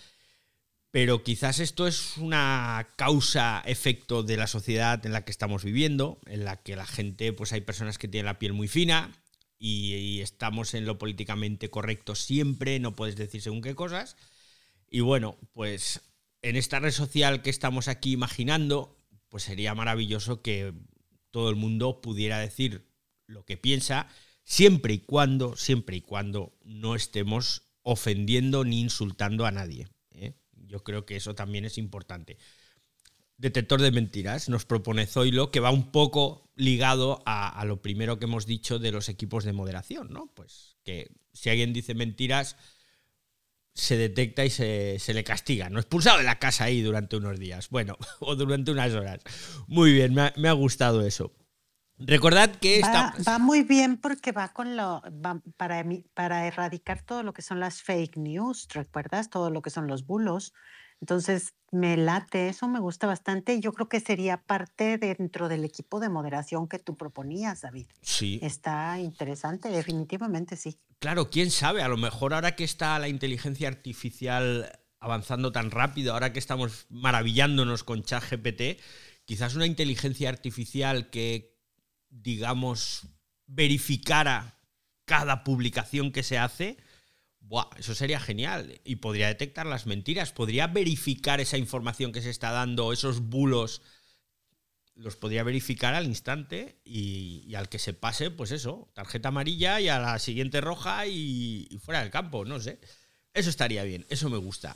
pero 0.91 1.24
quizás 1.24 1.60
esto 1.60 1.88
es 1.88 2.17
una 2.17 2.89
causa-efecto 2.96 4.24
de 4.24 4.38
la 4.38 4.48
sociedad 4.48 5.05
en 5.05 5.13
la 5.13 5.24
que 5.24 5.31
estamos 5.31 5.63
viviendo, 5.63 6.19
en 6.25 6.46
la 6.46 6.58
que 6.58 6.75
la 6.75 6.88
gente, 6.88 7.31
pues 7.34 7.53
hay 7.53 7.62
personas 7.62 7.98
que 7.98 8.08
tienen 8.08 8.25
la 8.25 8.39
piel 8.39 8.53
muy 8.53 8.67
fina, 8.67 9.12
y, 9.60 10.22
estamos 10.22 10.74
en 10.74 10.86
lo 10.86 10.98
políticamente 10.98 11.69
correcto 11.69 12.15
siempre, 12.15 12.79
no 12.79 12.96
puedes 12.96 13.17
decir 13.17 13.41
según 13.41 13.62
qué 13.62 13.75
cosas. 13.75 14.15
Y 14.89 15.01
bueno, 15.01 15.38
pues 15.53 16.01
en 16.41 16.55
esta 16.55 16.79
red 16.79 16.91
social 16.91 17.41
que 17.41 17.50
estamos 17.50 17.88
aquí 17.88 18.13
imaginando, 18.13 18.98
pues 19.27 19.43
sería 19.43 19.75
maravilloso 19.75 20.41
que 20.41 20.74
todo 21.31 21.50
el 21.50 21.58
mundo 21.58 22.01
pudiera 22.01 22.39
decir 22.39 22.89
lo 23.27 23.46
que 23.46 23.58
piensa, 23.58 24.08
siempre 24.43 24.93
y 24.93 25.00
cuando, 25.00 25.55
siempre 25.58 25.98
y 25.98 26.01
cuando 26.01 26.58
no 26.63 26.96
estemos 26.96 27.63
ofendiendo 27.84 28.63
ni 28.63 28.79
insultando 28.79 29.46
a 29.46 29.51
nadie. 29.51 29.88
Yo 30.69 30.83
creo 30.83 31.05
que 31.05 31.15
eso 31.15 31.35
también 31.35 31.65
es 31.65 31.77
importante. 31.77 32.38
Detector 33.38 33.81
de 33.81 33.91
mentiras 33.91 34.49
nos 34.49 34.65
propone 34.65 35.07
Zoilo, 35.07 35.49
que 35.49 35.59
va 35.59 35.71
un 35.71 35.91
poco 35.91 36.49
ligado 36.55 37.23
a, 37.25 37.63
lo 37.65 37.81
primero 37.81 38.19
que 38.19 38.25
hemos 38.25 38.45
dicho 38.45 38.79
de 38.79 38.91
los 38.91 39.09
equipos 39.09 39.45
de 39.45 39.53
moderación, 39.53 40.09
¿no? 40.11 40.31
Pues 40.35 40.77
que 40.83 41.11
si 41.33 41.49
alguien 41.49 41.73
dice 41.73 41.93
mentiras, 41.93 42.57
se 43.73 43.95
detecta 43.97 44.45
y 44.45 44.49
se, 44.49 45.13
le 45.13 45.23
castiga, 45.23 45.69
¿no? 45.69 45.79
Expulsado 45.79 46.17
de 46.17 46.25
la 46.25 46.38
casa 46.38 46.65
ahí 46.65 46.81
durante 46.81 47.15
unos 47.15 47.39
días, 47.39 47.69
bueno, 47.69 47.97
o 48.19 48.35
durante 48.35 48.71
unas 48.71 48.93
horas. 48.93 49.21
Muy 49.67 49.93
bien, 49.93 50.13
me 50.13 50.49
ha, 50.49 50.53
gustado 50.53 51.05
eso. 51.05 51.33
Recordad 51.99 52.55
que 52.55 52.81
va, 52.81 53.13
Va 53.27 53.39
muy 53.39 53.63
bien 53.63 53.97
porque 53.97 54.31
va 54.31 54.53
con 54.53 54.77
lo... 54.77 55.01
para, 55.57 55.85
para 56.13 56.47
erradicar 56.47 57.01
todo 57.01 57.23
lo 57.23 57.33
que 57.33 57.41
son 57.41 57.59
las 57.59 57.81
fake 57.81 58.17
news, 58.17 58.67
¿recuerdas? 58.73 59.29
Todo 59.29 59.49
lo 59.49 59.61
que 59.61 59.69
son 59.69 59.87
los 59.87 60.05
bulos. 60.05 60.53
Entonces, 61.01 61.53
me 61.71 61.95
late, 61.95 62.49
eso 62.49 62.67
me 62.67 62.79
gusta 62.79 63.07
bastante. 63.07 63.59
Yo 63.59 63.71
creo 63.73 63.87
que 63.87 63.99
sería 63.99 64.41
parte 64.41 64.97
dentro 64.97 65.47
del 65.47 65.63
equipo 65.63 65.99
de 65.99 66.09
moderación 66.09 66.67
que 66.67 66.79
tú 66.79 66.97
proponías, 66.97 67.61
David. 67.61 67.87
Sí. 68.01 68.39
Está 68.41 68.99
interesante, 68.99 69.69
definitivamente 69.69 70.57
sí. 70.57 70.77
Claro, 70.99 71.29
quién 71.29 71.51
sabe, 71.51 71.81
a 71.81 71.87
lo 71.87 71.95
mejor 71.95 72.33
ahora 72.33 72.55
que 72.55 72.65
está 72.65 72.99
la 72.99 73.07
inteligencia 73.07 73.69
artificial 73.69 74.79
avanzando 74.99 75.53
tan 75.53 75.71
rápido, 75.71 76.13
ahora 76.13 76.33
que 76.33 76.39
estamos 76.39 76.87
maravillándonos 76.89 77.85
con 77.85 78.03
ChatGPT, 78.03 78.81
quizás 79.23 79.55
una 79.55 79.65
inteligencia 79.65 80.27
artificial 80.27 81.09
que, 81.09 81.57
digamos, 82.09 83.07
verificara 83.45 84.57
cada 85.05 85.43
publicación 85.43 86.11
que 86.11 86.23
se 86.23 86.37
hace, 86.37 86.77
eso 87.77 87.95
sería 87.95 88.19
genial. 88.19 88.79
Y 88.83 88.97
podría 88.97 89.27
detectar 89.27 89.65
las 89.65 89.85
mentiras, 89.85 90.31
podría 90.31 90.67
verificar 90.67 91.41
esa 91.41 91.57
información 91.57 92.11
que 92.11 92.21
se 92.21 92.29
está 92.29 92.51
dando, 92.51 92.93
esos 92.93 93.21
bulos, 93.21 93.81
los 94.95 95.15
podría 95.15 95.43
verificar 95.43 95.95
al 95.95 96.05
instante 96.05 96.79
y, 96.83 97.55
al 97.55 97.69
que 97.69 97.79
se 97.79 97.93
pase, 97.93 98.31
pues 98.31 98.51
eso, 98.51 98.89
tarjeta 98.93 99.29
amarilla 99.29 99.79
y 99.79 99.87
a 99.87 99.99
la 99.99 100.19
siguiente 100.19 100.61
roja 100.61 101.07
y, 101.07 101.79
fuera 101.81 102.01
del 102.01 102.11
campo, 102.11 102.45
no 102.45 102.59
sé. 102.59 102.79
Eso 103.33 103.49
estaría 103.49 103.83
bien, 103.83 104.05
eso 104.09 104.29
me 104.29 104.37
gusta. 104.37 104.75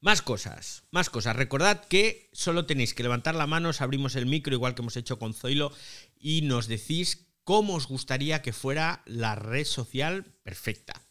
Más 0.00 0.20
cosas, 0.20 0.84
más 0.90 1.08
cosas. 1.08 1.36
Recordad 1.36 1.84
que 1.86 2.28
solo 2.32 2.66
tenéis 2.66 2.92
que 2.92 3.04
levantar 3.04 3.34
la 3.34 3.46
mano, 3.46 3.70
os 3.70 3.80
abrimos 3.80 4.16
el 4.16 4.26
micro, 4.26 4.52
igual 4.52 4.74
que 4.74 4.82
hemos 4.82 4.96
hecho 4.98 5.18
con 5.18 5.32
Zoilo, 5.32 5.72
y 6.24 6.40
nos 6.40 6.68
decís 6.68 7.28
cómo 7.44 7.74
os 7.74 7.86
gustaría 7.86 8.40
que 8.40 8.54
fuera 8.54 9.02
la 9.04 9.34
red 9.34 9.66
social 9.66 10.24
perfecta. 10.42 11.06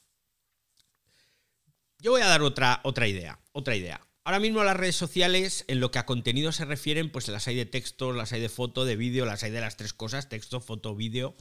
Yo 1.99 2.09
voy 2.09 2.23
a 2.23 2.27
dar 2.27 2.41
otra, 2.41 2.81
otra 2.83 3.07
idea, 3.07 3.39
otra 3.51 3.75
idea. 3.75 4.01
Ahora 4.23 4.39
mismo 4.39 4.63
las 4.63 4.75
redes 4.75 4.95
sociales, 4.95 5.65
en 5.67 5.79
lo 5.79 5.91
que 5.91 5.99
a 5.99 6.07
contenido 6.07 6.51
se 6.51 6.65
refieren, 6.65 7.11
pues 7.11 7.27
las 7.27 7.47
hay 7.47 7.55
de 7.55 7.67
texto, 7.67 8.11
las 8.11 8.33
hay 8.33 8.41
de 8.41 8.49
foto, 8.49 8.85
de 8.85 8.95
vídeo, 8.95 9.27
las 9.27 9.43
hay 9.43 9.51
de 9.51 9.61
las 9.61 9.77
tres 9.77 9.93
cosas, 9.93 10.29
texto, 10.29 10.59
foto, 10.61 10.95
vídeo. 10.95 11.35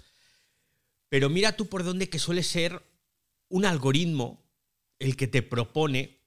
Pero 1.08 1.30
mira 1.30 1.56
tú 1.56 1.70
por 1.70 1.82
dónde 1.82 2.10
que 2.10 2.18
suele 2.18 2.42
ser 2.42 2.82
un 3.48 3.64
algoritmo 3.64 4.52
el 4.98 5.16
que 5.16 5.28
te 5.28 5.40
propone 5.40 6.20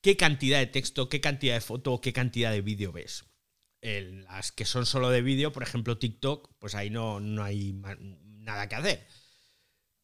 qué 0.00 0.16
cantidad 0.16 0.60
de 0.60 0.66
texto, 0.66 1.10
qué 1.10 1.20
cantidad 1.20 1.56
de 1.56 1.60
foto 1.60 1.92
o 1.92 2.00
qué 2.00 2.14
cantidad 2.14 2.52
de 2.52 2.62
vídeo 2.62 2.90
ves. 2.90 3.27
En 3.80 4.24
las 4.24 4.50
que 4.52 4.64
son 4.64 4.86
solo 4.86 5.10
de 5.10 5.22
vídeo, 5.22 5.52
por 5.52 5.62
ejemplo 5.62 5.98
TikTok, 5.98 6.50
pues 6.58 6.74
ahí 6.74 6.90
no, 6.90 7.20
no 7.20 7.44
hay 7.44 7.72
nada 8.22 8.68
que 8.68 8.74
hacer. 8.74 9.06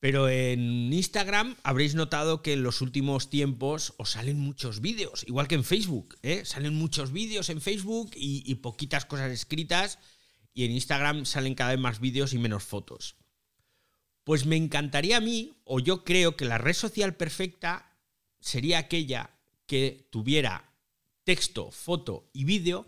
Pero 0.05 0.29
en 0.29 0.93
Instagram 0.93 1.57
habréis 1.63 1.95
notado 1.95 2.43
que 2.43 2.53
en 2.53 2.63
los 2.63 2.83
últimos 2.83 3.31
tiempos 3.31 3.95
os 3.97 4.11
salen 4.11 4.39
muchos 4.39 4.83
vídeos, 4.83 5.25
igual 5.27 5.49
que 5.49 5.55
en 5.55 5.65
Facebook. 5.65 6.19
¿eh? 6.23 6.45
Salen 6.45 6.75
muchos 6.75 7.11
vídeos 7.11 7.49
en 7.49 7.63
Facebook 7.63 8.11
y, 8.15 8.55
poquitas 8.57 9.07
cosas 9.07 9.33
escritas. 9.33 9.99
Y 10.53 10.67
en 10.67 10.73
Instagram 10.73 11.25
salen 11.25 11.55
cada 11.55 11.71
vez 11.71 11.81
más 11.81 12.01
vídeos 12.01 12.35
y 12.35 12.39
menos 12.39 12.65
fotos. 12.65 13.17
Pues 14.25 14.45
me 14.45 14.57
encantaría 14.57 15.17
a 15.17 15.23
mí, 15.23 15.57
o 15.65 15.81
yo 15.81 16.05
creo 16.05 16.37
que 16.37 16.45
la 16.45 16.59
red 16.59 16.75
social 16.75 17.17
perfecta 17.17 17.91
sería 18.41 18.77
aquella 18.77 19.31
que 19.65 20.07
tuviera 20.11 20.71
texto, 21.25 21.71
foto 21.71 22.29
y 22.35 22.45
vídeo, 22.45 22.87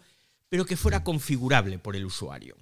pero 0.56 0.64
que 0.64 0.78
fuera 0.78 1.04
configurable 1.04 1.78
por 1.78 1.96
el 1.96 2.06
usuario. 2.06 2.56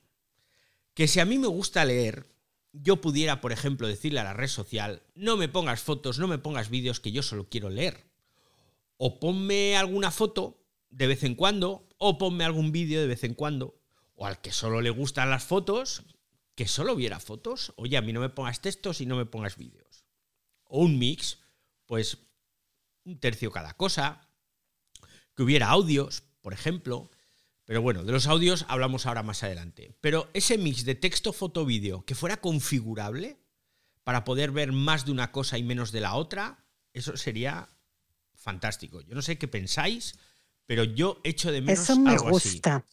Que 0.94 1.06
si 1.06 1.20
a 1.20 1.24
mí 1.24 1.38
me 1.38 1.46
gusta 1.46 1.84
leer, 1.84 2.26
yo 2.72 3.00
pudiera, 3.00 3.40
por 3.40 3.52
ejemplo, 3.52 3.86
decirle 3.86 4.18
a 4.18 4.24
la 4.24 4.32
red 4.32 4.48
social, 4.48 5.04
no 5.14 5.36
me 5.36 5.48
pongas 5.48 5.80
fotos, 5.80 6.18
no 6.18 6.26
me 6.26 6.38
pongas 6.38 6.70
vídeos 6.70 6.98
que 6.98 7.12
yo 7.12 7.22
solo 7.22 7.48
quiero 7.48 7.70
leer. 7.70 8.10
O 8.96 9.20
ponme 9.20 9.76
alguna 9.76 10.10
foto 10.10 10.60
de 10.90 11.06
vez 11.06 11.22
en 11.22 11.36
cuando, 11.36 11.88
o 11.98 12.18
ponme 12.18 12.42
algún 12.42 12.72
vídeo 12.72 13.00
de 13.00 13.06
vez 13.06 13.22
en 13.22 13.34
cuando. 13.34 13.80
O 14.16 14.26
al 14.26 14.40
que 14.40 14.50
solo 14.50 14.80
le 14.80 14.90
gustan 14.90 15.30
las 15.30 15.44
fotos, 15.44 16.02
que 16.56 16.66
solo 16.66 16.96
viera 16.96 17.20
fotos. 17.20 17.74
Oye, 17.76 17.96
a 17.96 18.02
mí 18.02 18.12
no 18.12 18.18
me 18.18 18.28
pongas 18.28 18.60
textos 18.60 19.00
y 19.02 19.06
no 19.06 19.14
me 19.14 19.26
pongas 19.26 19.56
vídeos. 19.56 20.04
O 20.64 20.80
un 20.80 20.98
mix, 20.98 21.38
pues 21.86 22.18
un 23.04 23.20
tercio 23.20 23.52
cada 23.52 23.74
cosa. 23.74 24.28
Que 25.36 25.44
hubiera 25.44 25.68
audios, 25.68 26.24
por 26.40 26.54
ejemplo. 26.54 27.08
Pero 27.64 27.80
bueno, 27.80 28.04
de 28.04 28.12
los 28.12 28.26
audios 28.26 28.66
hablamos 28.68 29.06
ahora 29.06 29.22
más 29.22 29.42
adelante. 29.42 29.96
Pero 30.00 30.28
ese 30.34 30.58
mix 30.58 30.84
de 30.84 30.94
texto, 30.94 31.32
foto, 31.32 31.64
vídeo 31.64 32.04
que 32.04 32.14
fuera 32.14 32.36
configurable 32.38 33.38
para 34.02 34.24
poder 34.24 34.50
ver 34.50 34.72
más 34.72 35.06
de 35.06 35.12
una 35.12 35.32
cosa 35.32 35.56
y 35.56 35.62
menos 35.62 35.90
de 35.90 36.00
la 36.00 36.14
otra, 36.14 36.64
eso 36.92 37.16
sería 37.16 37.68
fantástico. 38.34 39.00
Yo 39.00 39.14
no 39.14 39.22
sé 39.22 39.38
qué 39.38 39.48
pensáis, 39.48 40.18
pero 40.66 40.84
yo 40.84 41.20
echo 41.24 41.50
de 41.50 41.62
menos 41.62 41.84
eso 41.84 41.98
me 41.98 42.16
gusta. 42.18 42.84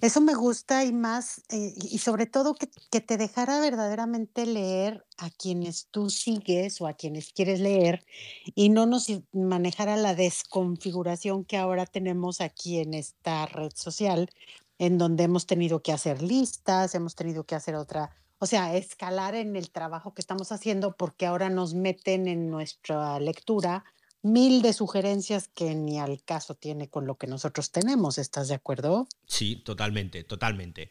Eso 0.00 0.22
me 0.22 0.34
gusta 0.34 0.84
y 0.84 0.92
más, 0.92 1.42
eh, 1.50 1.74
y 1.76 1.98
sobre 1.98 2.24
todo 2.24 2.54
que, 2.54 2.70
que, 2.90 3.02
te 3.02 3.18
dejara 3.18 3.60
verdaderamente 3.60 4.46
leer 4.46 5.04
a 5.18 5.28
quienes 5.28 5.88
tú 5.90 6.08
sigues 6.08 6.80
o 6.80 6.86
a 6.86 6.94
quienes 6.94 7.34
quieres 7.34 7.60
leer 7.60 8.06
y 8.54 8.70
no 8.70 8.86
nos 8.86 9.08
manejara 9.32 9.98
la 9.98 10.14
desconfiguración 10.14 11.44
que 11.44 11.58
ahora 11.58 11.84
tenemos 11.84 12.40
aquí 12.40 12.78
en 12.78 12.94
esta 12.94 13.44
red 13.44 13.72
social, 13.74 14.30
en 14.78 14.96
donde 14.96 15.24
hemos 15.24 15.44
tenido 15.44 15.82
que 15.82 15.92
hacer 15.92 16.22
listas, 16.22 16.94
hemos 16.94 17.14
tenido 17.14 17.44
que 17.44 17.54
hacer 17.54 17.74
otra, 17.74 18.10
o 18.38 18.46
sea, 18.46 18.74
escalar 18.74 19.34
en 19.34 19.54
el 19.54 19.70
trabajo 19.70 20.14
que 20.14 20.22
estamos 20.22 20.50
haciendo 20.50 20.96
porque 20.96 21.26
ahora 21.26 21.50
nos 21.50 21.74
meten 21.74 22.26
en 22.26 22.48
nuestra 22.48 23.20
lectura 23.20 23.84
mil 24.22 24.62
de 24.62 24.72
sugerencias 24.72 25.48
que 25.48 25.74
ni 25.74 25.98
al 25.98 26.22
caso 26.22 26.54
tiene 26.54 26.88
con 26.88 27.06
lo 27.06 27.16
que 27.16 27.26
nosotros 27.26 27.70
tenemos. 27.70 28.18
¿Estás 28.18 28.48
de 28.48 28.54
acuerdo? 28.54 29.08
Sí, 29.26 29.56
totalmente, 29.56 30.24
totalmente. 30.24 30.90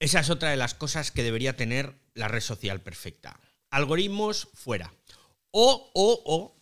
Esa 0.00 0.20
es 0.20 0.30
otra 0.30 0.50
de 0.50 0.56
las 0.56 0.74
cosas 0.74 1.10
que 1.10 1.22
debería 1.22 1.56
tener 1.56 1.98
la 2.14 2.28
red 2.28 2.40
social 2.40 2.80
perfecta. 2.80 3.40
Algoritmos 3.70 4.48
fuera. 4.54 4.94
O, 5.50 5.90
o, 5.94 6.22
o, 6.24 6.56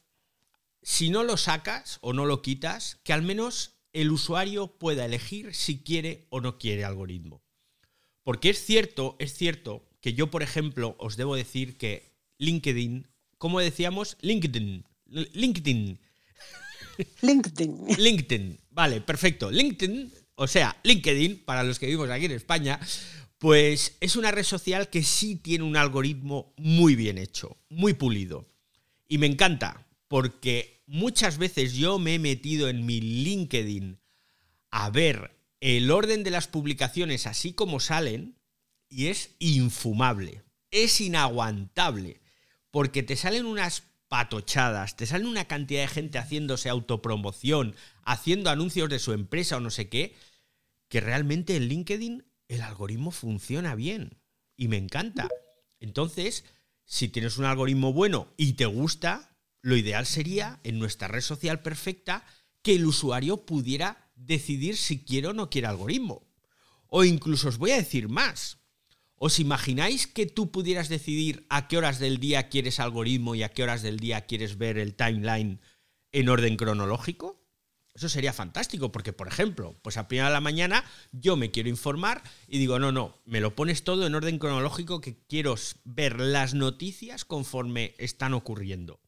si 0.82 1.10
no 1.10 1.22
lo 1.22 1.36
sacas 1.36 1.98
o 2.00 2.12
no 2.12 2.24
lo 2.24 2.42
quitas, 2.42 2.98
que 3.02 3.12
al 3.12 3.22
menos 3.22 3.72
el 3.92 4.10
usuario 4.10 4.78
pueda 4.78 5.04
elegir 5.04 5.54
si 5.54 5.82
quiere 5.82 6.26
o 6.30 6.40
no 6.40 6.58
quiere 6.58 6.84
algoritmo. 6.84 7.42
Porque 8.22 8.50
es 8.50 8.64
cierto, 8.64 9.16
es 9.18 9.34
cierto 9.34 9.86
que 10.00 10.14
yo, 10.14 10.30
por 10.30 10.42
ejemplo, 10.42 10.96
os 10.98 11.16
debo 11.16 11.36
decir 11.36 11.78
que 11.78 12.12
LinkedIn, 12.38 13.08
como 13.38 13.60
decíamos, 13.60 14.16
LinkedIn, 14.20 14.84
LinkedIn. 15.08 15.98
LinkedIn. 17.22 17.86
LinkedIn. 17.98 18.60
Vale, 18.70 19.00
perfecto. 19.00 19.50
LinkedIn, 19.50 20.12
o 20.34 20.46
sea, 20.46 20.76
LinkedIn, 20.82 21.44
para 21.44 21.62
los 21.62 21.78
que 21.78 21.86
vivimos 21.86 22.10
aquí 22.10 22.26
en 22.26 22.32
España, 22.32 22.80
pues 23.38 23.96
es 24.00 24.16
una 24.16 24.30
red 24.30 24.44
social 24.44 24.88
que 24.88 25.02
sí 25.02 25.36
tiene 25.36 25.64
un 25.64 25.76
algoritmo 25.76 26.54
muy 26.56 26.96
bien 26.96 27.18
hecho, 27.18 27.58
muy 27.68 27.94
pulido. 27.94 28.48
Y 29.08 29.18
me 29.18 29.26
encanta, 29.26 29.86
porque 30.08 30.82
muchas 30.86 31.38
veces 31.38 31.75
yo 31.75 31.98
me 31.98 32.14
he 32.14 32.18
metido 32.18 32.68
en 32.68 32.86
mi 32.86 33.00
LinkedIn 33.00 33.98
a 34.70 34.90
ver 34.90 35.36
el 35.60 35.90
orden 35.90 36.22
de 36.22 36.30
las 36.30 36.48
publicaciones 36.48 37.26
así 37.26 37.52
como 37.52 37.80
salen 37.80 38.38
y 38.88 39.06
es 39.06 39.30
infumable, 39.38 40.42
es 40.70 41.00
inaguantable, 41.00 42.20
porque 42.70 43.02
te 43.02 43.16
salen 43.16 43.46
unas 43.46 43.84
patochadas, 44.08 44.96
te 44.96 45.06
salen 45.06 45.26
una 45.26 45.46
cantidad 45.46 45.82
de 45.82 45.88
gente 45.88 46.18
haciéndose 46.18 46.68
autopromoción, 46.68 47.75
haciendo 48.02 48.50
anuncios 48.50 48.88
de 48.88 48.98
su 48.98 49.12
empresa 49.12 49.56
o 49.56 49.60
no 49.60 49.70
sé 49.70 49.88
qué, 49.88 50.14
que 50.88 51.00
realmente 51.00 51.56
en 51.56 51.68
LinkedIn 51.68 52.25
el 52.48 52.62
algoritmo 52.62 53.10
funciona 53.10 53.75
bien 53.75 54.18
y 54.56 54.68
me 54.68 54.76
encanta. 54.76 55.28
Entonces, 55.80 56.44
si 56.84 57.08
tienes 57.08 57.36
un 57.38 57.44
algoritmo 57.44 57.92
bueno 57.92 58.32
y 58.36 58.54
te 58.54 58.66
gusta, 58.66 59.36
lo 59.60 59.76
ideal 59.76 60.06
sería 60.06 60.60
en 60.62 60.78
nuestra 60.78 61.08
red 61.08 61.20
social 61.20 61.60
perfecta 61.60 62.25
que 62.62 62.76
el 62.76 62.86
usuario 62.86 63.44
pudiera 63.44 64.10
decidir 64.14 64.76
si 64.76 65.04
quiere 65.04 65.28
o 65.28 65.32
no 65.32 65.50
quiere 65.50 65.66
algoritmo. 65.66 66.26
O 66.86 67.04
incluso 67.04 67.48
os 67.48 67.58
voy 67.58 67.72
a 67.72 67.76
decir 67.76 68.08
más. 68.08 68.58
¿Os 69.18 69.40
imagináis 69.40 70.06
que 70.06 70.26
tú 70.26 70.50
pudieras 70.50 70.90
decidir 70.90 71.46
a 71.49 71.68
qué 71.68 71.78
horas 71.78 71.99
del 71.99 72.18
día 72.18 72.50
quieres 72.50 72.80
algoritmo 72.80 73.35
y 73.35 73.42
a 73.42 73.49
qué 73.49 73.62
horas 73.62 73.80
del 73.80 73.99
día 73.99 74.26
quieres 74.26 74.58
ver 74.58 74.76
el 74.76 74.94
timeline 74.94 75.61
en 76.12 76.28
orden 76.28 76.56
cronológico? 76.56 77.42
Eso 77.94 78.11
sería 78.11 78.35
fantástico, 78.35 78.92
porque, 78.92 79.14
por 79.14 79.26
ejemplo, 79.26 79.75
pues 79.80 79.96
a 79.96 80.06
primera 80.06 80.28
de 80.28 80.35
la 80.35 80.42
mañana 80.42 80.85
yo 81.12 81.35
me 81.35 81.50
quiero 81.50 81.70
informar 81.70 82.23
y 82.46 82.58
digo, 82.58 82.78
no, 82.78 82.92
no, 82.92 83.23
me 83.25 83.40
lo 83.40 83.56
pones 83.56 83.85
todo 83.85 84.06
en 84.06 84.14
orden 84.14 84.38
cronológico 84.38 85.00
que 85.00 85.16
quiero 85.26 85.54
ver 85.85 86.20
las 86.20 86.52
noticias 86.52 87.25
conforme 87.25 87.94
están 87.96 88.35
ocurriendo. 88.35 89.00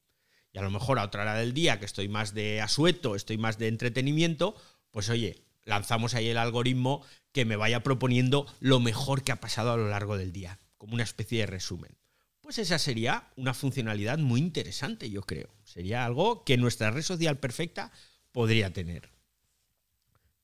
Y 0.55 0.59
a 0.59 0.62
lo 0.62 0.71
mejor 0.71 0.99
a 0.99 1.05
otra 1.05 1.21
hora 1.21 1.35
del 1.35 1.53
día, 1.53 1.79
que 1.79 1.85
estoy 1.85 2.09
más 2.09 2.33
de 2.33 2.62
asueto, 2.62 3.15
estoy 3.15 3.37
más 3.37 3.59
de 3.59 3.69
entretenimiento, 3.69 4.55
pues 4.91 5.11
oye, 5.11 5.48
lanzamos 5.69 6.15
ahí 6.15 6.29
el 6.29 6.39
algoritmo 6.39 7.05
que 7.33 7.45
me 7.45 7.57
vaya 7.57 7.83
proponiendo 7.83 8.47
lo 8.59 8.81
mejor 8.81 9.23
que 9.23 9.33
ha 9.33 9.41
pasado 9.41 9.73
a 9.73 9.77
lo 9.77 9.89
largo 9.89 10.17
del 10.17 10.33
día, 10.33 10.59
como 10.79 10.95
una 10.95 11.03
especie 11.05 11.41
de 11.41 11.47
resumen. 11.47 11.97
Pues 12.41 12.59
esa 12.59 12.79
sería 12.79 13.29
una 13.37 13.53
funcionalidad 13.53 14.19
muy 14.19 14.41
interesante, 14.41 15.11
yo 15.11 15.23
creo. 15.23 15.51
Sería 15.65 16.07
algo 16.07 16.45
que 16.45 16.57
nuestra 16.57 16.91
red 16.91 17.03
social 17.03 17.39
perfecta 17.39 17.93
podría 18.33 18.73
tener. 18.73 19.11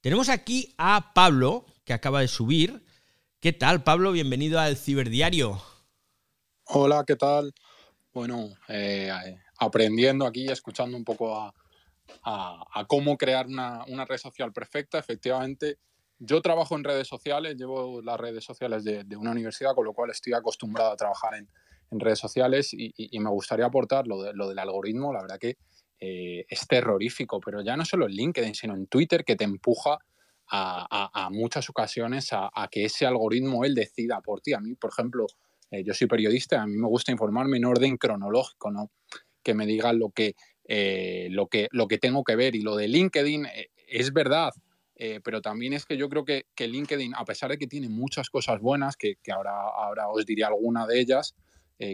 Tenemos 0.02 0.28
aquí 0.28 0.75
a 0.76 1.14
Pablo, 1.14 1.64
que 1.85 1.95
acaba 1.95 2.21
de 2.21 2.28
subir. 2.28 2.85
¿Qué 3.40 3.54
tal, 3.54 3.83
Pablo? 3.83 4.12
Bienvenido 4.12 4.61
al 4.61 4.76
Ciberdiario. 4.76 5.62
Hola, 6.64 7.04
¿qué 7.07 7.16
tal? 7.16 7.54
Bueno, 8.12 8.50
eh, 8.69 9.11
aprendiendo 9.59 10.26
aquí, 10.26 10.47
escuchando 10.49 10.99
un 10.99 11.04
poco 11.04 11.35
a, 11.35 11.54
cómo 12.87 13.16
crear 13.16 13.46
una, 13.46 14.04
red 14.04 14.18
social 14.18 14.52
perfecta. 14.52 14.99
Efectivamente, 14.99 15.78
yo 16.18 16.40
trabajo 16.42 16.76
en 16.76 16.84
redes 16.84 17.08
sociales, 17.08 17.56
llevo 17.56 18.00
las 18.02 18.18
redes 18.18 18.44
sociales 18.44 18.84
de, 18.84 19.16
una 19.16 19.32
universidad, 19.32 19.75
con 19.75 19.84
lo 19.84 19.92
cual 19.92 20.11
estoy 20.11 20.32
acostumbrado 20.32 20.92
a 20.92 20.96
trabajar 20.96 21.34
en, 21.34 21.49
redes 21.96 22.18
sociales 22.18 22.70
y, 22.73 23.18
me 23.20 23.30
gustaría 23.30 23.66
aportar 23.66 24.08
lo, 24.08 24.32
lo 24.32 24.49
del 24.49 24.58
algoritmo. 24.58 25.12
La 25.12 25.23
verdad 25.23 25.38
que 25.38 25.58
eh, 26.00 26.44
es 26.49 26.66
terrorífico, 26.66 27.40
pero 27.40 27.62
ya 27.62 27.76
no 27.76 27.84
solo 27.84 28.06
en 28.06 28.12
LinkedIn, 28.12 28.54
sino 28.54 28.75
en 28.75 28.87
Twitter, 28.88 29.25
que 29.25 29.37
te 29.37 29.44
empuja 29.44 29.99
a, 30.50 31.28
muchas 31.32 31.70
ocasiones 31.70 32.28
a, 32.32 32.50
que 32.70 32.84
ese 32.84 33.06
algoritmo 33.06 33.64
él 33.64 33.75
decida 33.75 34.20
por 34.20 34.40
ti. 34.40 34.52
A 34.52 34.61
mí, 34.61 34.75
por 34.75 34.90
ejemplo, 34.90 35.26
eh, 35.70 35.82
yo 35.82 35.94
soy 35.94 36.06
periodista, 36.06 36.61
a 36.61 36.66
mí 36.66 36.76
me 36.76 36.88
gusta 36.88 37.11
informarme 37.11 37.56
en 37.56 37.64
orden 37.64 37.96
cronológico, 37.96 38.70
¿no? 38.70 38.90
Que 39.42 39.54
me 39.54 39.66
digan 39.66 39.99
lo 39.99 40.11
que, 40.11 40.34
eh, 40.64 41.28
lo 41.30 41.47
que, 41.47 41.68
lo 41.73 41.88
que 41.88 41.99
tengo 41.99 42.25
que 42.25 42.37
ver. 42.37 42.54
Y 42.54 42.62
lo 42.62 42.76
de 42.76 42.88
LinkedIn 42.88 43.47
es 43.88 44.12
verdad, 44.12 44.52
pero 45.23 45.42
también 45.42 45.73
es 45.73 45.85
que 45.85 45.97
yo 45.97 46.09
creo 46.09 46.25
que, 46.25 46.47
que, 46.54 46.68
LinkedIn, 46.68 47.14
a 47.14 47.25
pesar 47.25 47.50
de 47.50 47.59
que 47.59 47.66
tiene 47.66 47.88
muchas 47.88 48.30
cosas 48.30 48.61
buenas, 48.61 48.97
que, 48.97 49.16
que 49.23 49.33
ahora, 49.33 49.52
ahora 49.52 50.09
os 50.09 50.25
diré 50.25 50.44
alguna 50.44 50.87
de 50.87 51.00
ellas, 51.00 51.35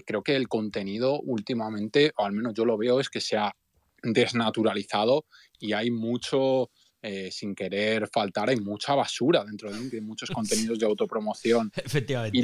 creo 0.06 0.22
que 0.22 0.36
el 0.36 0.48
contenido 0.48 1.20
últimamente, 1.20 2.12
o 2.16 2.24
al 2.24 2.32
menos 2.32 2.54
yo 2.54 2.64
lo 2.64 2.76
veo, 2.76 3.00
es 3.00 3.08
que 3.08 3.20
se 3.20 3.36
ha 3.36 3.54
desnaturalizado 4.02 5.26
y 5.58 5.72
hay 5.72 5.90
mucho, 5.90 6.70
eh, 7.02 7.30
sin 7.30 7.54
querer 7.54 8.08
faltar, 8.08 8.50
hay 8.50 8.56
mucha 8.56 8.94
basura 8.94 9.44
dentro 9.44 9.70
de 9.70 9.78
LinkedIn, 9.78 10.06
muchos 10.06 10.30
contenidos 10.34 10.78
de 10.78 10.86
autopromoción. 10.86 11.70
Efectivamente. 11.76 12.38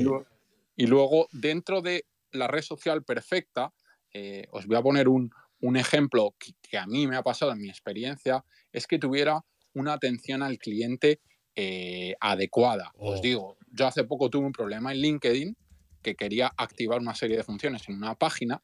Y, 0.77 0.87
luego, 0.87 1.29
dentro 1.33 1.81
de 1.81 2.05
la 2.33 2.49
red 2.49 2.63
social 2.63 3.03
perfecta, 3.03 3.73
eh, 4.13 4.47
os 4.51 4.67
voy 4.67 4.77
a 4.77 4.83
poner 4.83 5.09
un, 5.09 5.31
ejemplo 5.75 6.37
que, 6.39 6.79
a 6.79 6.87
mí 6.87 7.07
me 7.09 7.17
ha 7.17 7.23
pasado 7.23 7.51
en 7.53 7.59
mi 7.59 7.69
experiencia, 7.69 8.45
es 8.73 8.87
que 8.87 8.99
tuviera 8.99 9.45
una 9.73 9.95
atención 9.95 10.43
al 10.43 10.59
cliente 10.59 11.21
eh, 11.57 12.15
adecuada. 12.21 12.93
Os 12.97 13.19
oh. 13.19 13.23
digo, 13.23 13.57
yo 13.73 13.87
hace 13.87 14.05
poco 14.05 14.31
tuve 14.31 14.47
un 14.47 14.53
problema 14.53 14.93
en 14.93 14.99
LinkedIn 14.99 15.57
que 16.03 16.15
quería 16.15 16.53
activar 16.57 17.01
una 17.01 17.15
serie 17.15 17.39
de 17.39 17.43
funciones 17.43 17.89
en 17.89 17.97
una 17.97 18.15
página 18.15 18.63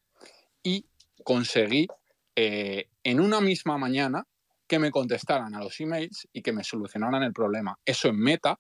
y 0.63 0.87
conseguí 1.25 1.89
eh, 2.37 2.89
en 3.03 3.21
una 3.21 3.41
misma 3.41 3.79
mañana 3.79 4.27
que 4.67 4.79
me 4.79 4.91
contestaran 4.91 5.55
a 5.55 5.61
los 5.61 5.79
emails 5.81 6.29
y 6.33 6.41
que 6.41 6.53
me 6.53 6.65
solucionaran 6.65 7.23
el 7.23 7.33
problema. 7.33 7.79
Eso 7.85 8.09
en 8.09 8.19
Meta, 8.19 8.59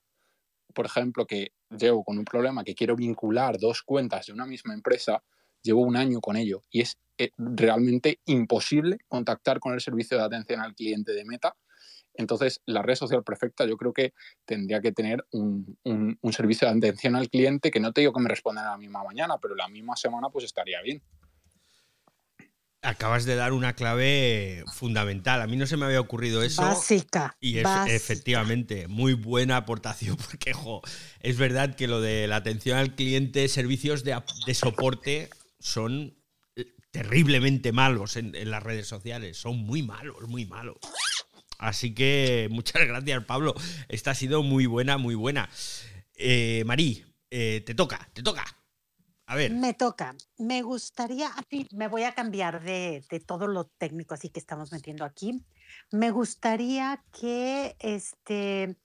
por 0.75 0.87
ejemplo, 0.87 1.27
que 1.27 1.53
llevo 1.71 2.05
con 2.05 2.19
un 2.19 2.25
problema 2.25 2.64
que 2.64 2.75
quiero 2.75 2.97
vincular 2.97 3.59
dos 3.59 3.83
cuentas 3.83 4.27
de 4.27 4.33
una 4.33 4.47
misma 4.47 4.75
empresa, 4.75 5.23
llevo 5.62 5.81
un 5.83 5.97
año 5.97 6.21
con 6.21 6.37
ello 6.37 6.64
y 6.71 6.81
es 6.81 6.99
realmente 7.37 8.21
imposible 8.27 8.99
contactar 9.09 9.61
con 9.61 9.75
el 9.75 9.81
servicio 9.81 10.17
de 10.17 10.25
atención 10.25 10.61
al 10.61 10.75
cliente 10.75 11.13
de 11.13 11.25
Meta. 11.25 11.55
Entonces, 12.15 12.61
la 12.67 12.83
red 12.83 12.95
social 12.95 13.25
perfecta 13.25 13.65
yo 13.65 13.77
creo 13.77 13.93
que 13.93 14.13
tendría 14.45 14.81
que 14.81 14.93
tener 14.93 15.25
un, 15.31 15.79
un 15.85 16.33
servicio 16.33 16.69
de 16.69 16.77
atención 16.77 17.17
al 17.17 17.31
cliente 17.31 17.71
que 17.71 17.81
no 17.81 17.93
te 17.93 18.03
digo 18.03 18.13
que 18.13 18.21
me 18.21 18.29
respondan 18.29 18.67
a 18.67 18.71
la 18.73 18.79
misma 18.79 19.03
mañana, 19.03 19.39
pero 19.41 19.55
la 19.55 19.69
misma 19.69 19.97
semana 19.97 20.29
pues 20.29 20.45
estaría 20.45 20.83
bien. 20.83 21.03
Acabas 22.85 23.25
de 23.25 23.37
dar 23.37 23.53
una 23.53 23.75
clave 23.75 24.65
fundamental. 24.73 25.41
A 25.41 25.47
mí 25.47 25.57
no 25.57 25.69
se 25.69 25.77
me 25.77 25.87
había 25.87 26.01
ocurrido 26.01 26.43
eso. 26.43 26.63
Básica. 26.63 27.37
Y 27.39 27.59
efectivamente, 27.59 28.89
muy 28.89 29.15
buena 29.15 29.57
aportación, 29.57 30.17
porque 30.29 30.53
es 31.21 31.39
verdad 31.39 31.77
que 31.77 31.87
lo 31.87 32.01
de 32.01 32.27
la 32.27 32.37
atención 32.37 32.77
al 32.77 32.97
cliente, 32.97 33.47
servicios 33.47 34.03
de, 34.03 34.21
soporte 34.53 35.31
son 35.61 35.93
eh, 36.03 36.22
terriblemente 36.93 37.73
malos 37.73 38.17
en, 38.17 38.33
las 38.49 38.63
redes 38.63 38.87
sociales. 38.87 39.37
Son 39.37 39.59
muy 39.59 39.83
malos, 39.83 40.29
muy 40.29 40.47
malos. 40.47 40.77
Así 41.59 41.95
que 41.95 42.49
muchas 42.51 42.83
gracias, 42.87 43.25
Pablo. 43.25 43.55
Esta 43.89 44.13
ha 44.13 44.15
sido 44.15 44.45
muy 44.45 44.67
buena, 44.67 44.99
muy 44.99 45.17
buena. 45.17 45.51
Eh, 46.15 46.63
Marí, 46.65 47.05
eh, 47.31 47.65
te 47.67 47.75
toca, 47.75 48.09
te 48.13 48.23
toca. 48.23 48.45
Me 49.51 49.73
toca. 49.73 50.15
Me 50.39 50.63
gustaría, 50.63 51.31
me 51.73 51.89
voy 51.89 52.03
a 52.03 52.13
cambiar 52.13 52.63
de, 52.63 53.03
todo 53.27 53.47
lo 53.47 53.65
técnico 53.65 54.15
así 54.15 54.29
que 54.29 54.39
estamos 54.39 54.73
metiendo 54.73 55.05
aquí. 55.05 55.43
Me 55.91 56.11
gustaría 56.11 57.03
que 57.19 57.77
este 57.79 58.77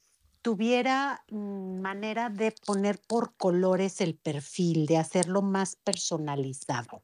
tuviera 0.42 1.26
mm, 1.30 1.82
manera 1.82 2.30
de 2.30 2.54
poner 2.66 3.02
por 3.08 3.36
colores 3.36 4.00
el 4.00 4.16
perfil, 4.16 4.86
de 4.86 4.98
hacerlo 4.98 5.42
más 5.42 5.76
personalizado. 5.76 7.04